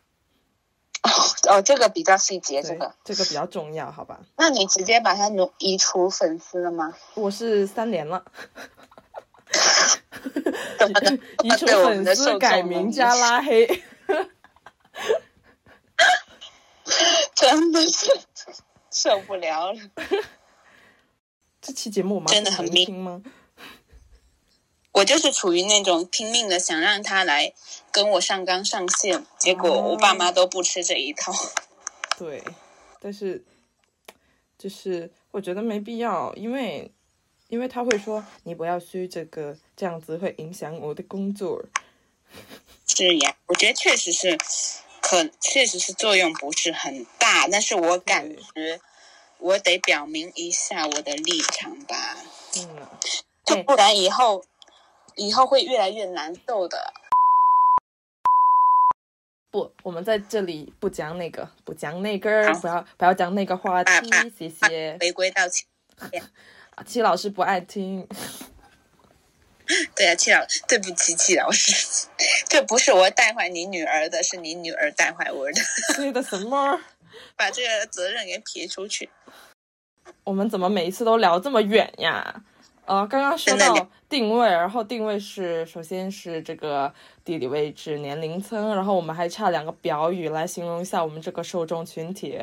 [1.50, 4.22] 哦，这个比较细节，这个。，这个比较重要，好吧？
[4.38, 6.94] 那你直接把它挪移除粉丝了吗？
[7.14, 8.26] 我是三连了？
[11.44, 13.84] 移除粉丝、改名加拉黑，
[17.34, 18.12] 真的是
[18.92, 19.80] 受不了了。
[21.62, 23.24] 这期节目我妈真的很密听吗？
[24.92, 27.54] 我就是处于那种拼命的想让他来
[27.92, 31.34] 跟我上纲上线，结果我爸妈都不吃这一套。
[32.18, 32.42] 对，
[33.02, 33.44] 但是
[34.58, 36.94] 就是我觉得没必要，因为
[37.50, 41.64] 因为他会说你不要虚这个，这样子会影响我的工作。
[42.88, 44.38] 是呀，我觉得确实是，
[45.02, 48.80] 可确实是作用不是很大，但是我感觉
[49.38, 52.18] 我得表明一下我的立场吧，
[52.58, 52.88] 嗯
[53.46, 54.44] 就不然以后
[55.16, 56.94] 以后会越来越难受的。
[59.52, 64.98] 不，我们在这里不讲那个，不讲那个，不要不要讲那个话题谢谢。
[65.00, 65.64] 回归到七，
[65.98, 66.10] 啊
[66.84, 68.08] 戚老师不爱听，
[69.96, 72.08] 对啊，戚老，对不起，戚老师，
[72.50, 75.62] 这不是我带坏你女儿的，是你女儿带坏我的，
[75.96, 76.80] 对的什么？
[77.38, 79.10] 把这个责任给撇出去。
[80.24, 82.44] 我们怎么每一次都聊这么远呀？
[82.86, 92.38] 呃，刚刚说到定位，然后定位是首先是这个地理位置、年龄层，然后我们还差两个表语来形容一下我们这个受众群体。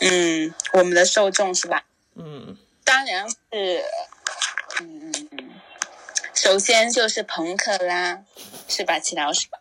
[0.00, 1.84] 嗯，我们的受众是吧？
[2.14, 3.82] 嗯，当然是，
[4.80, 5.50] 嗯嗯嗯，
[6.34, 8.22] 首先就是朋克啦，
[8.68, 9.46] 是吧，齐老师？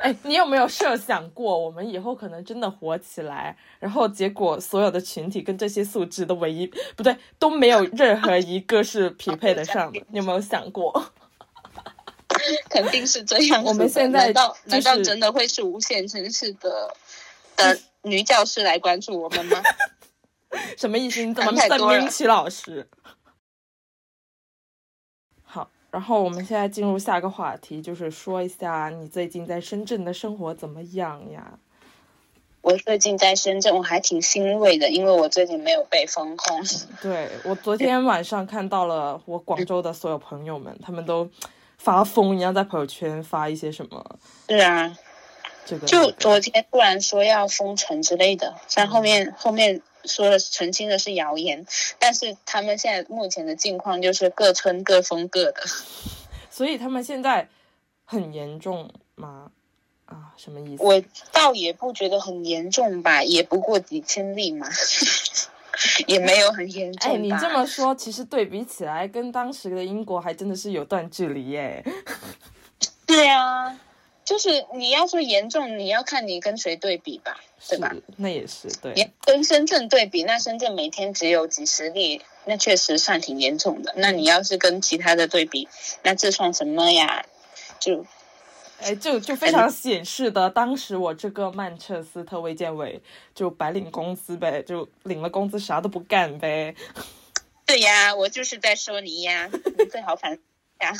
[0.00, 11.12] 哎，你有没有设想过，我们以后可能真的火起来，然后结果所有的群体跟这些素质的唯一不对，都没有任何一个是匹配得上的， 你有没有想过？
[12.70, 13.62] 肯定是这样。
[13.64, 16.94] 我们现在难道、难道真的会是无限城市的
[17.58, 19.62] 的女教师来关注我们吗？
[20.78, 21.22] 什么意思？
[21.22, 22.88] 你怎么在想太多了明齐老师？
[25.42, 31.58] 好，然后我们现在进入下个话题，就是说一下你最近在深圳的生活怎么样呀？
[32.60, 36.60] 我最近在深圳，我还挺欣慰的，因为我最近没有被封控。
[37.00, 41.30] 对我昨天晚上看到了我广州的所有朋友们，他们都
[41.78, 44.18] 发疯一样在朋友圈发一些什么
[44.50, 44.98] 是啊，
[45.68, 51.66] 这个就昨天突然说要封城之类的，但后面后面说了澄清的是谣言，
[51.98, 55.62] 但是他们现在目前的境况就是各村各封各的。
[56.50, 57.48] 所以他们现在
[58.06, 59.50] 很严重吗？
[60.06, 60.82] 啊，什么意思？
[60.82, 61.02] 我
[61.32, 64.66] 倒也不觉得很严重吧，也不过几千例嘛，
[66.08, 67.12] 也没有很严重。
[67.12, 71.84] 哎，你这么说，其实对比起来，跟当时的英国还真的是有段距离耶。
[73.06, 73.78] 对啊，
[74.28, 77.96] 就是你要说严重，你要看你跟谁对比吧，对吧？
[78.18, 78.92] 那也是对。
[78.94, 83.94] 你跟深圳对比，那深圳每天只有几十例，那确实算挺严重的。
[83.96, 85.66] 那你要是跟其他的对比，
[86.02, 87.24] 那这算什么呀？
[87.80, 88.04] 就
[88.82, 93.00] 哎，就就非常显示的，当时我这个曼彻斯特卫健委
[93.34, 96.74] 就白领工资呗，就领了工资啥都不干呗。
[97.64, 100.38] 对呀，我就是在说你呀，你最好反
[100.80, 100.92] 呀。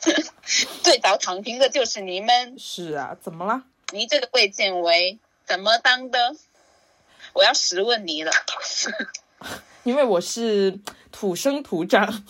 [0.82, 3.64] 最早躺平的就是你们，是啊，怎么了？
[3.92, 6.34] 你这个卫健委怎么当的？
[7.32, 8.32] 我要实问你了。
[9.84, 10.78] 因为我是
[11.10, 12.24] 土生土长、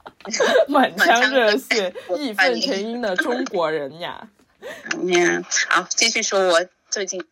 [0.68, 4.28] 满腔热血、义愤填膺的中国人呀。
[4.96, 7.24] 嗯，好，继续说，我最近，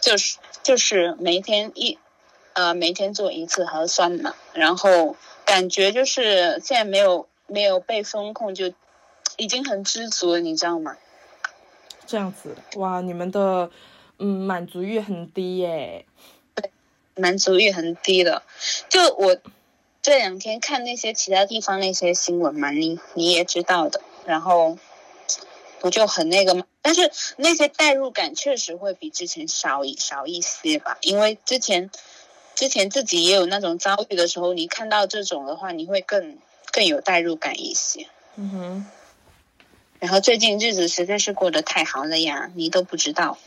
[0.00, 1.98] 就是就是每天一，
[2.54, 8.72] 呃，每天做一次核酸嘛，然后感觉就是现在没有没有被封控，就
[9.38, 10.96] 已经很知足了，你知道吗？
[12.04, 13.70] 这样子，哇，你们的
[14.18, 16.04] 嗯满足欲很低耶。
[17.14, 18.42] 满足欲很低的，
[18.88, 19.36] 就我
[20.02, 24.76] 这两天看那些其他地方那些新闻嘛，你你也知道的，然后
[25.78, 26.64] 不就很那个吗？
[26.82, 31.88] 但是那些代入感确实会比之前少一少一些吧，因为之前
[32.56, 36.36] 之前自己也有那种遭遇的时候，你看到这种的话，你会更
[36.74, 38.08] 更有代入感一些。
[38.34, 38.86] 嗯哼。
[40.00, 43.38] 然后最近日子实在是过得太好了呀，你都不知道。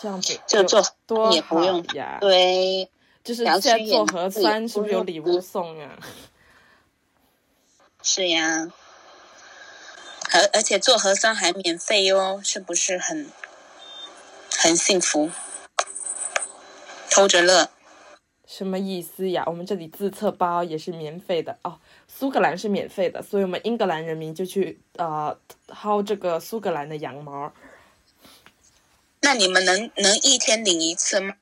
[0.00, 2.88] 这样子就做多也不用呀，对，
[3.24, 5.98] 就是现在做核酸是不是有礼物送啊？
[8.02, 8.70] 是呀，
[10.30, 13.30] 而而且做核酸还免费哟，是不是很
[14.50, 15.30] 很幸福？
[17.10, 17.70] 偷着乐？
[18.56, 19.42] 什么意思呀？
[19.48, 25.36] 我们这里自测包也是免费的哦，苏格兰是免费的，所以我们英格兰人民就去呃
[25.66, 27.52] 薅这个苏格兰的羊毛。
[29.22, 31.34] 那你们能能一天领一次吗？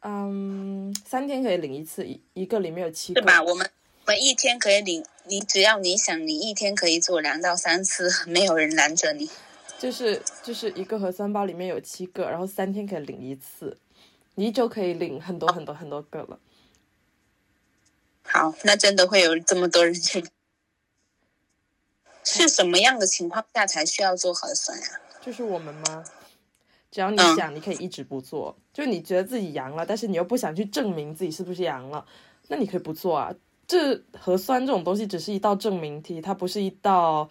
[0.00, 3.22] 嗯，三天可以领一次，一一个里面有七个。
[3.22, 3.42] 对吧？
[3.42, 3.70] 我们
[4.04, 9.30] 我们一天可以领，你只要你想，你一天可以做两到三次，没有人拦着你。
[9.78, 13.74] 就是就是一个核酸包里面有七个，然后三天可以领一次，
[14.40, 16.38] 你就可以领很多很多很多个了。
[18.22, 20.24] 好，那真的会有这么多人去？
[22.24, 24.86] 是什么样的情况下才需要做核酸呀？
[25.20, 26.02] 就是我们吗？
[26.90, 28.56] 只要你想，你可以一直不做。
[28.72, 32.06] 就你觉得自己阳了，但是你又不想去证明自己是不是阳了，
[32.48, 33.34] 那你可以不做啊。
[33.66, 37.28] 这核酸这种东西只是一道证明题，它不是一道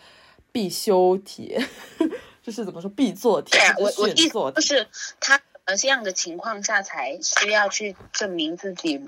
[0.52, 1.58] 必修题，
[2.44, 3.58] 就是怎么说必做题。
[3.80, 4.88] 我我意思就是
[5.20, 5.42] 他
[5.78, 9.08] 什么样的情况下才需要去证明自己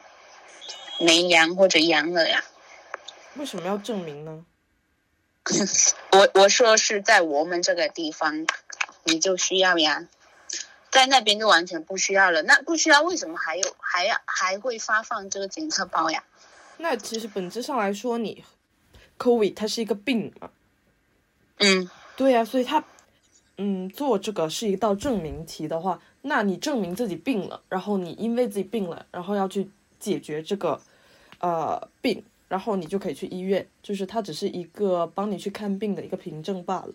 [0.99, 2.43] 没阳或者阳了呀？
[3.35, 4.45] 为什么要证明呢？
[6.11, 8.45] 我我说是在我们这个地方，
[9.03, 10.07] 你就需要呀。
[10.91, 16.23] 在那边就完全不需要了，那不需要为什么还有还要还会发放这个检测包呀？
[16.77, 18.43] 那其实本质上来说，你
[19.17, 20.49] ，COVID 它是一个病嘛。
[21.59, 22.83] 嗯，对呀，所以他，
[23.57, 30.79] 嗯，做这个是一道证明题的话，那你证明自己病了，然后你因为自己病了，然后要去解决这个，
[31.39, 36.89] 呃，病，然后你就可以去医院，就是它只是一个帮你去看病的一个凭证罢了。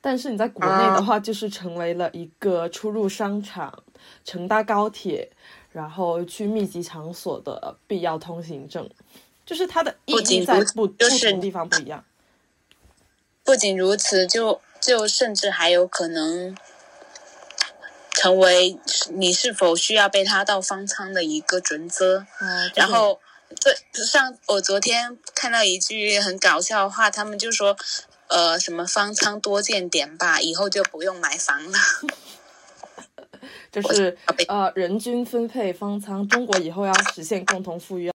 [0.00, 3.82] 但是你在国内的话，就是成为了一个出入商场、
[4.24, 5.30] 乘搭高铁，
[5.70, 8.88] 然后去密集场所的必要通行证，
[9.44, 12.02] 就是它的意义在不不同地方不一样。
[13.44, 16.56] 不仅如此，就就甚至还有可能
[18.12, 18.78] 成为
[19.10, 22.26] 你是否需要被他到方舱的一个准则。
[22.74, 23.20] 然后，
[23.60, 27.76] 对，上我昨天看到一句很搞笑的话，他们就说。
[28.32, 31.78] 呃，什么方舱多建点吧，以后就不用买房了。
[33.72, 34.16] 就是
[34.46, 38.12] 呃，人均分配方舱，中国以后要实现共同富裕。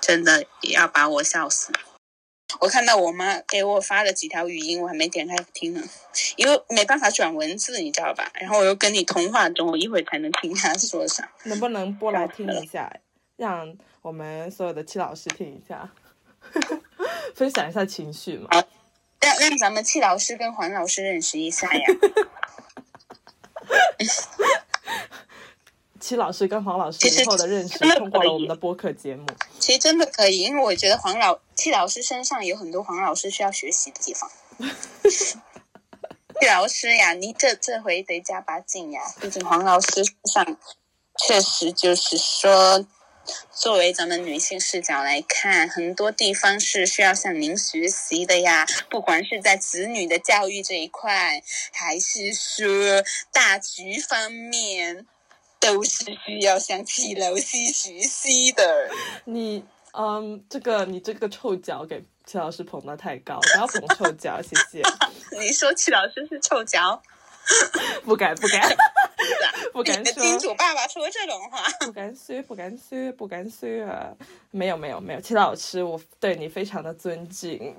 [0.00, 1.72] 真的也要把我笑死。
[2.60, 5.82] 我看到我妈给我发了几条语音，我还没点开听呢，
[6.36, 8.30] 因为没办法转文字，你知道吧？
[8.34, 11.28] 然后我又跟你通话中，我一会儿才能听她说啥。
[11.44, 12.92] 能不能播来听一下，
[13.36, 15.90] 让我们所有的戚老师听一下，
[17.34, 18.48] 分享一下情绪嘛？
[19.20, 21.84] 让让咱们戚老师跟黄老师认识一下呀！
[26.00, 29.26] 戚老师跟黄老师以后的认识通过了我们的播客节目。
[29.58, 34.30] 其实真的可以，因为我觉得黄老戚老师身上有很多黄老师需要学习的地方。
[36.40, 39.00] 戚 老师呀，你这这回得加把劲呀！
[39.20, 40.56] 毕竟黄老师上
[41.18, 42.86] 确实就是说。
[43.50, 48.64] 作为咱们女性视角来看，很多地方是需要向您学习的呀。
[48.88, 51.42] 不管是在子女的教育这一块，
[51.72, 53.02] 还是说
[53.32, 55.08] 大局方面，
[55.66, 58.88] 都是需要向齐老师学习的。
[59.24, 64.82] 你，嗯，这个你这个臭脚给齐老师捧得太高，不要捧臭脚，谢谢。
[65.40, 67.02] 你说齐老师是臭脚？
[68.04, 68.76] 不 敢不敢？
[69.72, 74.10] 不敢 说金主爸爸说这种话，不敢说，不敢说，不敢说啊！
[74.52, 77.74] 没有没有没有，齐老师，我对你非常的尊敬。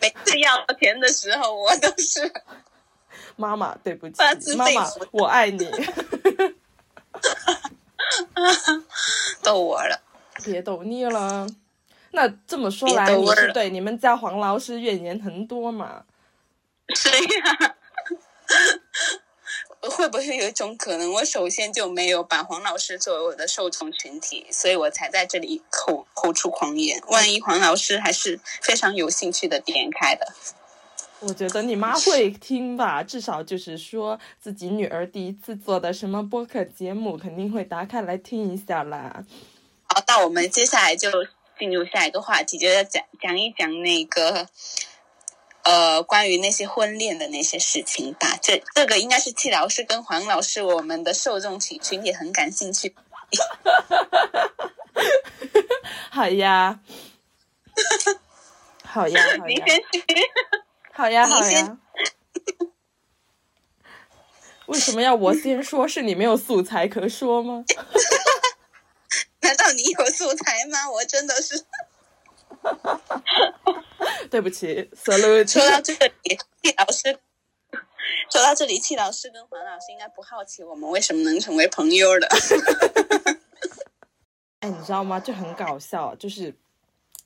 [0.00, 2.30] 每次要钱的时候，我都是
[3.40, 4.14] 妈妈，对不起
[4.54, 5.68] 妈妈，我爱你。
[9.42, 10.00] 逗我了。
[10.44, 11.46] 别逗你了。
[12.12, 16.04] 那这么说来，你是对你们家黄老师怨言很多嘛？
[16.94, 17.76] 是呀，
[19.80, 27.00] 会不会有一种可能，我首先就没有把黄老师作为我的受众群体，所以我才在这里口口出狂言。
[27.08, 30.26] 万一黄老师还是非常有兴趣的点开的，
[31.20, 39.24] 我觉得你妈会听吧，至少就是说自己女儿第一次做的什么播客节目，肯定会打开来听一下啦。
[39.84, 41.10] 好，那我们接下来就
[41.58, 44.48] 进入下一个话题，就要讲讲一讲那个。
[45.62, 52.94] 呃，关于那些婚恋的那些事情吧，这这个应该是戚老师跟黄老师我们的受众群群体很感兴趣。
[56.10, 56.80] 好呀，
[58.82, 60.02] 好呀，好呀，你先去。
[60.92, 61.78] 好呀，好呀。
[64.66, 65.86] 为什么要我先说？
[65.88, 67.64] 是你没有素材可说吗？
[69.42, 70.88] 难道你有素材吗？
[70.90, 71.64] 我真的是
[74.30, 75.50] 对不起，salute。
[75.50, 77.18] 说到这里，戚老师，
[78.30, 82.28] 说到这里，戚老师跟黄老师应该不好奇我们为什么能成为朋友的。
[84.60, 85.18] 哎，你知道吗？
[85.18, 86.54] 就很搞笑，就是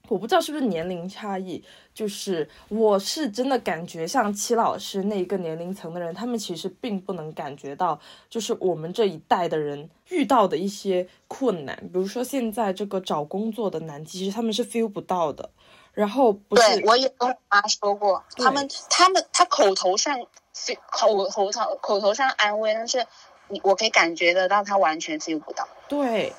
[0.09, 1.63] 我不知道是不是年龄差异，
[1.95, 7.99] 就是我是真的感觉像戚老师那一个年龄层的人，他们其实并不能感觉到，
[8.29, 15.51] 就是我们这一代的人遇到的一些困难，比如说现在这个找工作的难题，其实他们是 feel 不到的。
[15.95, 20.19] 然后不是对，我也跟我妈说过，他们他们他口头上
[20.91, 23.07] 口口上口头上安慰，但是
[23.47, 25.69] 你我可以感觉得到他完全 feel 不到。
[25.87, 26.33] 对，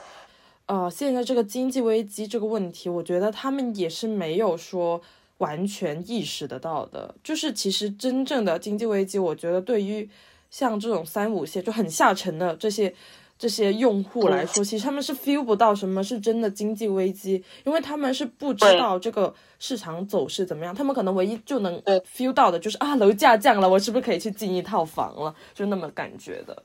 [0.67, 4.99] 呃，现在这个经济危机这个问题，我觉得他们也是没有说
[5.37, 7.13] 完全意识得到的。
[7.23, 10.09] 就是其实真正的经济危机，我觉得对于
[10.49, 12.93] 像这种三五线就很下沉的这些
[13.37, 25.35] 这些用户来说，其实他们是 feel 不到什么是真的经济危机，因为他们是不知道这个市场走势怎么样，他们可能唯一就能对 feel 到的就是啊，楼价降了，我是不是可以去进一套房了？
[25.53, 26.63] 就那么感觉的。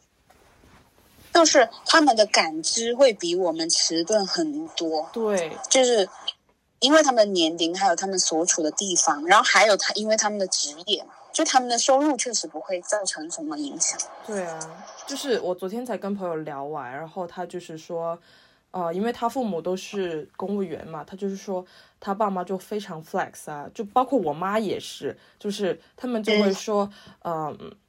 [1.41, 6.07] 就是他们的感知会比我们迟钝很多，对，就是
[6.81, 13.99] 因为他们的年龄，还有他们所处的地方，然后还有他因为他们的职业，就他们的收入确实不会造成什么影响。
[14.27, 18.19] 对啊，就是我昨天才跟朋友聊完，然后他就是说，
[18.71, 21.65] 呃，因为他父母都是公务员嘛，他就是说
[21.99, 26.91] 他爸妈就非常 flex 啊，就包括我妈也是，就是他们就会说，
[27.25, 27.57] 嗯。
[27.57, 27.80] 我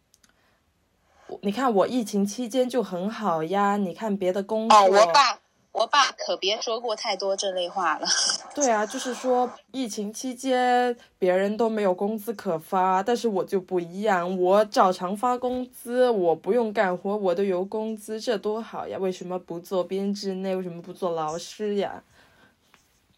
[1.42, 5.40] 你看我疫情期间就很好呀，你看别的工作，哦，我爸，
[5.72, 8.08] 我爸可别说过太多这类话了。
[8.54, 18.98] 对啊，就是说疫情期间别人都没有工资可发，但是我就不一样，我照常发工资，我不用干活，我都有工资，这多好呀！
[19.00, 20.56] 为什么不做编制内？
[20.56, 22.04] 为什么不做老师呀？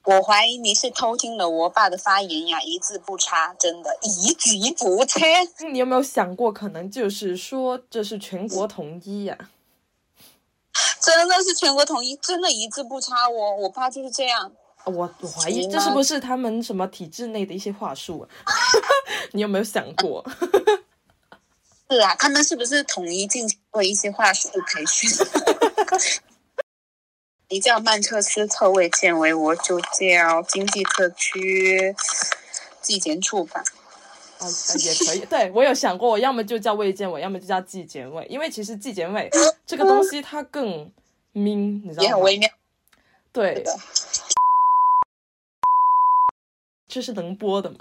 [0.05, 5.19] 我怀疑你是偷听了我爸的发言呀，一字不差，真的，一字不差。
[5.71, 9.37] 你有没有想过，可能就是说这是全国统一呀？
[10.99, 13.55] 真的是全国统一，真的一字不差哦。
[13.59, 14.51] 我爸就是这样。
[14.85, 18.27] 我我怀疑这是不是他们什么体制内的一些话术啊？
[19.31, 20.25] 你有没有想过？
[21.89, 25.09] 是啊，他们是不是统一进行过一些话术培训？
[27.53, 31.95] 你叫曼彻斯特卫健委，我就叫经济特区
[32.81, 33.63] 纪检处吧。
[34.79, 35.19] 也可以。
[35.25, 39.29] 对我有想过，我要么就叫卫健委，要么就叫纪检委，因为其实纪检委
[39.67, 40.91] 这个东西它更
[41.33, 42.07] 明，你知道吗？
[42.07, 42.49] 也很微妙。
[43.31, 43.77] 对的，
[46.87, 47.77] 这是能播的吗？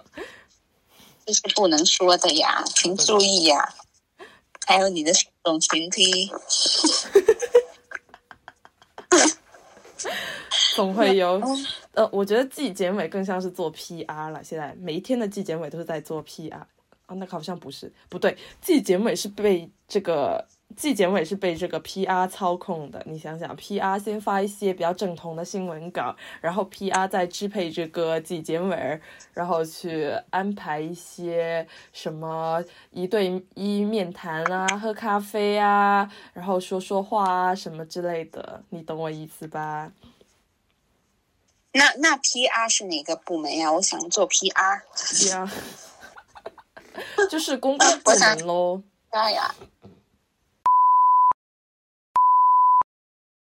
[1.25, 3.75] 这是不能说的呀，请注意呀。
[4.65, 6.31] 还有你的受众群体，
[10.75, 11.41] 总会有。
[11.95, 14.43] 呃，我觉得纪检委更像是做 PR 了。
[14.43, 16.67] 现在每一天的纪检委都是在做 PR 啊，
[17.17, 20.43] 那好像不是，不对，纪检委是被这个
[20.75, 23.03] 纪检委是被这个 PR 操控的。
[23.05, 28.99] 你想想，PR 先发一些比较正统的新闻稿，然后 PR 再支配这个纪检委，
[29.35, 39.93] 然后去安排一些什么一对一面谈啊、喝咖啡啊，然后说说话啊什么之类的，你懂我意思吧？
[41.73, 43.73] 那那 PR 是哪个部门呀？
[43.73, 44.83] 我想做 PR。
[44.95, 45.51] PR，
[47.31, 48.83] 就是公关部门喽。
[49.11, 49.55] 哎呀，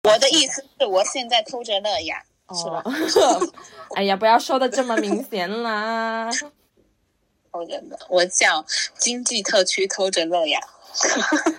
[0.04, 2.24] 我的意思是我现在偷着乐呀，
[2.54, 2.82] 是吧？
[2.86, 3.48] 哦，
[3.96, 6.30] 哎呀，不要说的这么明显啦。
[7.52, 8.66] 偷着乐，我叫
[8.98, 10.60] 经济特区偷着乐呀。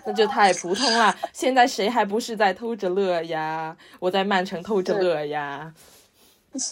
[0.06, 1.14] 那就太普通了。
[1.32, 3.76] 现在谁还不是在偷着乐呀？
[4.00, 5.72] 我在曼城偷着乐呀。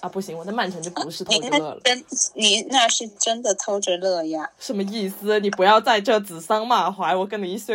[0.01, 1.81] 啊，不行，我在曼城就不是偷着乐了。
[1.85, 2.05] 真，
[2.35, 4.51] 你那是真的偷着乐呀。
[4.59, 5.39] 什么意思？
[5.41, 7.75] 你不要在这指桑骂槐，我跟你说。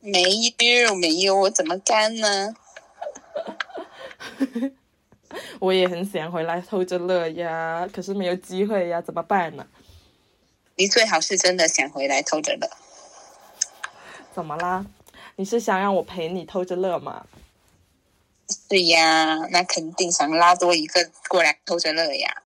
[0.00, 2.54] 没有没有，我怎么干呢？
[5.58, 9.66] 我也很想回来偷着乐呀，可是没有机会呀，怎么办呢？
[10.76, 12.70] 你最好是真的想回来偷着乐。
[14.34, 14.86] 怎么啦？
[15.36, 17.26] 你是想让我陪你偷着乐吗？
[18.68, 22.42] 对呀，那肯定想拉多一个过来偷着乐呀。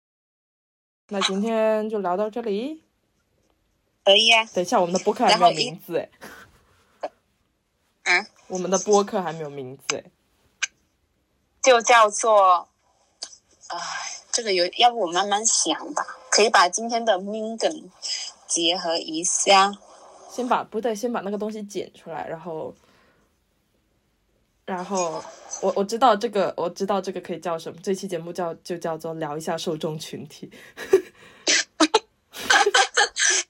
[1.08, 2.82] 那今天就聊到这里。
[4.04, 6.08] 可以呀、等一下，我们的播客还没有名字
[8.02, 10.04] 哎，啊，我们的播客还没有名字哎。
[11.62, 12.68] 就叫做，
[13.68, 13.78] 唉，
[14.32, 16.02] 这个有，要不我慢慢想吧。
[16.30, 17.90] 可以把今天的命梗
[18.46, 19.76] 结合一下。
[20.30, 22.74] 先把不对，先把那个东西剪出来，然后，
[24.70, 25.20] 然后
[25.62, 27.78] 我我知道这个，我知道这个可以叫什么。
[27.82, 30.48] 这期节目叫就叫做聊一下受众群体。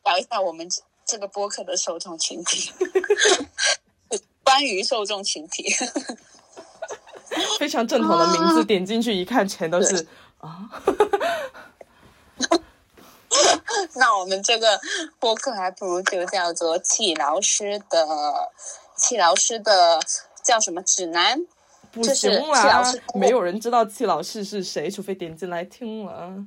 [0.02, 2.72] 聊一下我们这这个播客的受众群体，
[4.42, 5.70] 关于受众群体。
[7.58, 10.06] 非常正统的名字，点进去一看，全都是
[10.38, 10.70] 啊。
[13.94, 14.80] 那我们这个
[15.18, 18.50] 播客还不如就叫做气老师的
[18.96, 20.00] 气老师的
[20.50, 21.40] 叫什么指南？
[21.92, 26.44] 不行啦季老师，没有人知道戚老师是谁，除非点进来听了。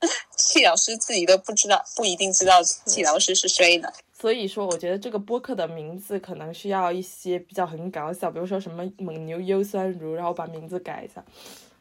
[0.36, 3.88] 戚老师自己都不知道，不一定知道戚老师是谁呢。
[4.18, 11.22] 所以说，我觉得这个播客的名字可能需要一些比较很搞笑，比如说什么“蒙牛优酸乳”，然后把名字改一下，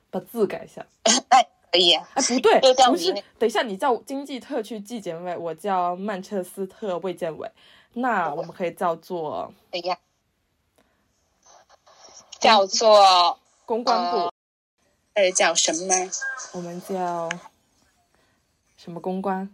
[0.10, 0.86] 把字改一下。
[1.30, 7.50] 哎可以啊，哎，不对不是，等一下，你叫经济特区纪检委，我叫曼彻斯特卫健委，
[7.94, 9.98] 那我们可以叫做可以啊，
[12.40, 14.32] 叫做公关部，
[15.14, 15.96] 呃叫什么？
[16.54, 17.30] 我们叫
[18.78, 19.50] 什么公关？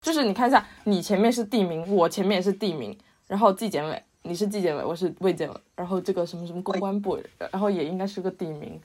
[0.00, 8.80] 就是你看一下，你前面是地名，我前面也是地名，然后纪检委，你是纪检委，我是卫健委，然后这个什么什么公关部，然后也应该是个地名。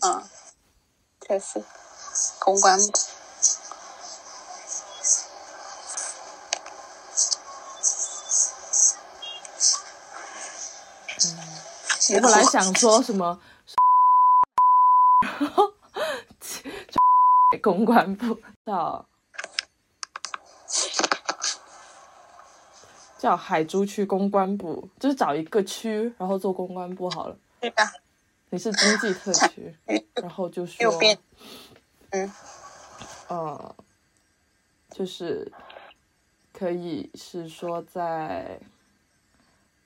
[0.00, 0.22] 嗯，
[1.20, 1.62] 确实，
[2.38, 2.98] 公关部。
[12.12, 13.40] 我本来想说什么，
[15.40, 15.72] 然后
[17.62, 19.06] 公关部叫
[23.18, 27.36] 叫海珠区公关部，就是找一个区，然后做公关部好了。
[27.60, 27.90] 对吧？
[28.50, 29.74] 你是经济特区，
[30.14, 30.92] 然后就说
[32.10, 32.32] 嗯，
[33.28, 33.74] 呃，
[34.90, 35.50] 就是
[36.52, 38.60] 可以是说在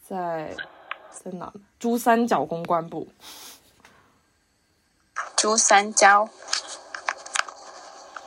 [0.04, 0.54] 在
[1.10, 1.52] 在哪？
[1.78, 3.08] 珠三角公关部。
[5.36, 6.28] 珠三角，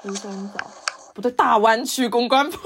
[0.02, 0.72] 珠三角
[1.14, 2.58] 不对，大湾区公关部。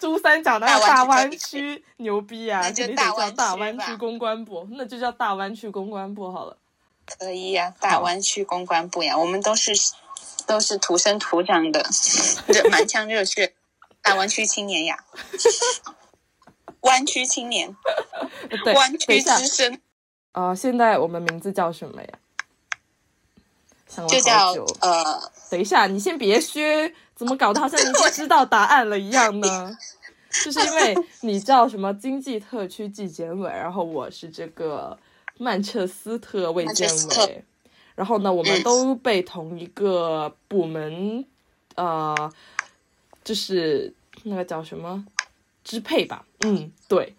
[0.00, 2.60] 珠三角哪有大湾区牛逼啊？
[2.62, 6.56] 那就肯定得叫大湾区公关部，那就叫大湾区公关部好了。
[7.06, 9.72] 可以呀、大湾区公关部呀，我们都是
[10.46, 11.84] 都是土生土长的，
[12.48, 13.54] 热满腔热血，
[14.00, 15.04] 大湾区青年呀，
[16.84, 17.74] 湾区青年，
[18.64, 19.78] 对，湾区等一下之声，
[20.32, 22.08] 啊、现在我们名字叫什么呀？
[23.88, 24.52] 想了就叫。
[24.80, 29.76] 呃，等一下，你先别削，怎么搞得好像你已经知道答案了一样呢？
[30.44, 34.98] 就是因为你叫什么经济特区纪检委，然后我是这个
[35.38, 37.44] 曼彻斯特卫健委，
[37.94, 41.24] 然后呢，我们嗯都被同一个部门，
[41.76, 42.32] 呃，
[43.22, 45.06] 就是那个叫什么
[45.64, 46.24] 支配吧？
[46.40, 47.16] 嗯，对。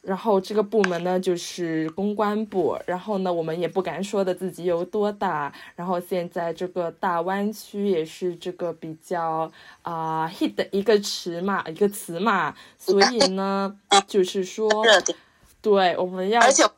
[0.00, 9.48] 然后这个部门呢就是公关部，然后呢我们也不敢说的自己有多大，然后现在这个大湾区也是这个比较
[9.82, 13.78] 啊、hit 的一个词嘛，一个词嘛，所以呢
[14.08, 15.16] 就是说，热点，
[15.60, 16.70] 对，我们要而且我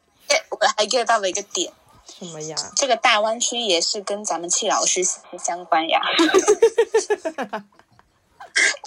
[0.51, 1.73] 我还 get 到了一个点，
[2.05, 2.57] 什么呀？
[2.77, 5.99] 这个大湾区也是跟咱们戚老师息息相关呀。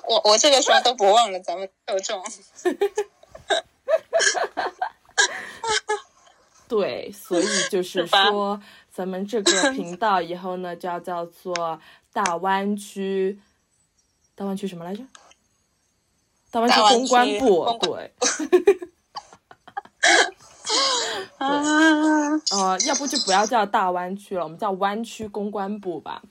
[0.07, 2.23] 我我这个时候都不忘了咱们受众，
[6.67, 11.79] 对，所以就是说，咱们这个频道以后呢就要叫做
[12.13, 13.39] 大湾区，
[14.35, 15.03] 大湾区什么来着？
[16.51, 18.13] 大湾区公关部，公对。
[21.37, 21.61] 啊，
[22.51, 26.21] 呃，要不就不要叫大湾区了，我们叫湾区公关部吧。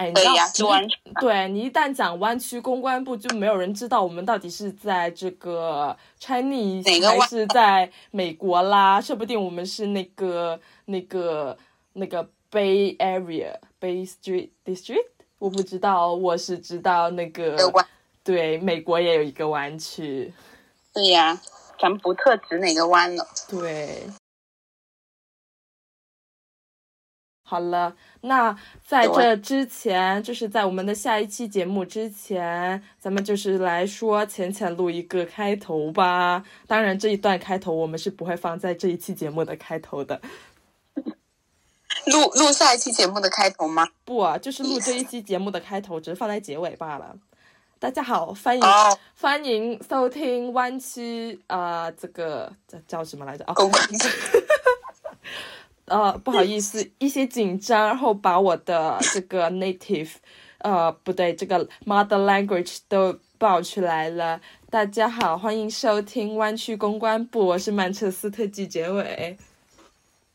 [0.00, 0.80] 哎，你知道。
[1.20, 11.58] 对你一旦讲湾区公关部，就没有人知道我们到底是在这个 Chinese 还是在美国啦，说不定我们是那个那个
[11.92, 17.86] 那个 Bay Area Bay Street District，我不知道，我是知道那个湾
[18.24, 20.32] 对美国也有一个湾区，
[20.94, 21.38] 对呀，
[21.78, 23.26] 咱们不特指哪个湾了。
[23.50, 24.02] 对。
[27.50, 36.44] 好了，那在这之前，就是在我们的下一期节目之前，咱们就是来说浅浅录一个开头吧。
[36.68, 40.20] 当然，这一段开头我们是不会放在这一期节目的开头的，
[42.06, 43.88] 录录下一期节目的开头吗？
[44.04, 47.16] 不啊，就是录这一期节目的开头，只是放在结尾罢了。
[47.80, 53.44] 大家好，欢迎、哦，欢迎收听湾区啊、呃这个叫叫什么来着？
[53.46, 53.82] 啊，公关
[55.90, 60.08] 呃，不好意思， 一些紧张，然后把我的这个 native，
[60.58, 64.40] 呃，不对，这个 mother language 都爆出来了。
[64.70, 69.36] 大家好，欢迎收听湾区公关部，我是曼彻斯特季结尾。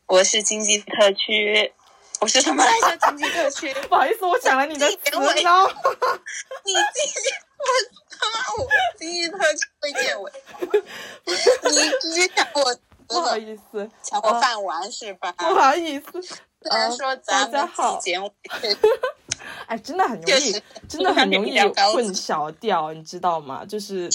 [0.04, 1.72] 我是经济特区，
[2.20, 3.08] 我是什么来着？
[3.08, 3.72] 经济特区。
[3.88, 5.50] 不好意思，我抢了你的词结尾呢。
[6.66, 7.64] 你经济，我
[8.10, 10.30] 他妈我经济特区会见我，
[11.24, 12.78] 你直接抢我，
[13.08, 15.32] 不好意思，抢我饭碗是吧？
[15.38, 16.22] 不好意思。
[16.62, 18.32] 虽然说咱大家们好季节目
[19.66, 23.64] 哎，真的很容易真的很容易混淆掉，你知道吗？
[23.64, 24.08] 就是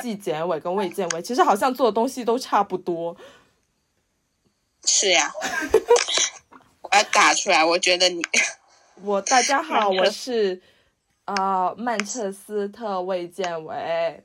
[0.00, 3.14] 纪检委跟卫健委，其实好像做的东西都差不多。
[4.84, 5.30] 是呀，
[6.80, 8.22] 我要打出来，我觉得你
[9.02, 10.62] 我大家好，我是
[11.26, 14.24] 啊、曼彻斯特卫健委，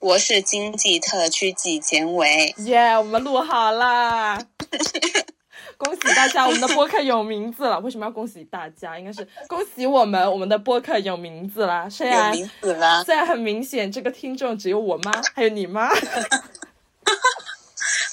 [0.00, 4.38] 我是经济特区纪检委，耶、我们录好啦！
[5.76, 7.78] 恭喜大家，我们的播客有名字了。
[7.80, 8.98] 为什么要恭喜大家？
[8.98, 11.86] 应该是恭喜我们，我们的播客有名字啦。
[11.86, 12.34] 虽然。
[13.04, 15.90] 虽然很明显，这个听众只有我妈，还有你妈。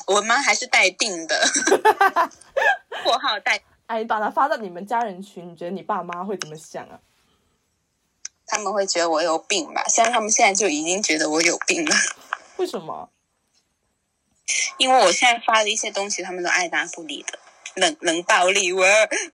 [0.07, 1.39] 我妈还是带病的，
[3.01, 6.99] 括号带，哎，你把它发到你们家人群，你觉得你爸妈会怎么想啊？
[8.47, 9.83] 他们会觉得我有病吧？
[9.87, 11.95] 像他们现在就已经觉得我有病了，
[12.55, 13.09] 为什么？
[14.77, 17.37] 因为我现在发的一些东西，他们都爱答不理的，
[17.75, 18.85] 冷冷暴力，我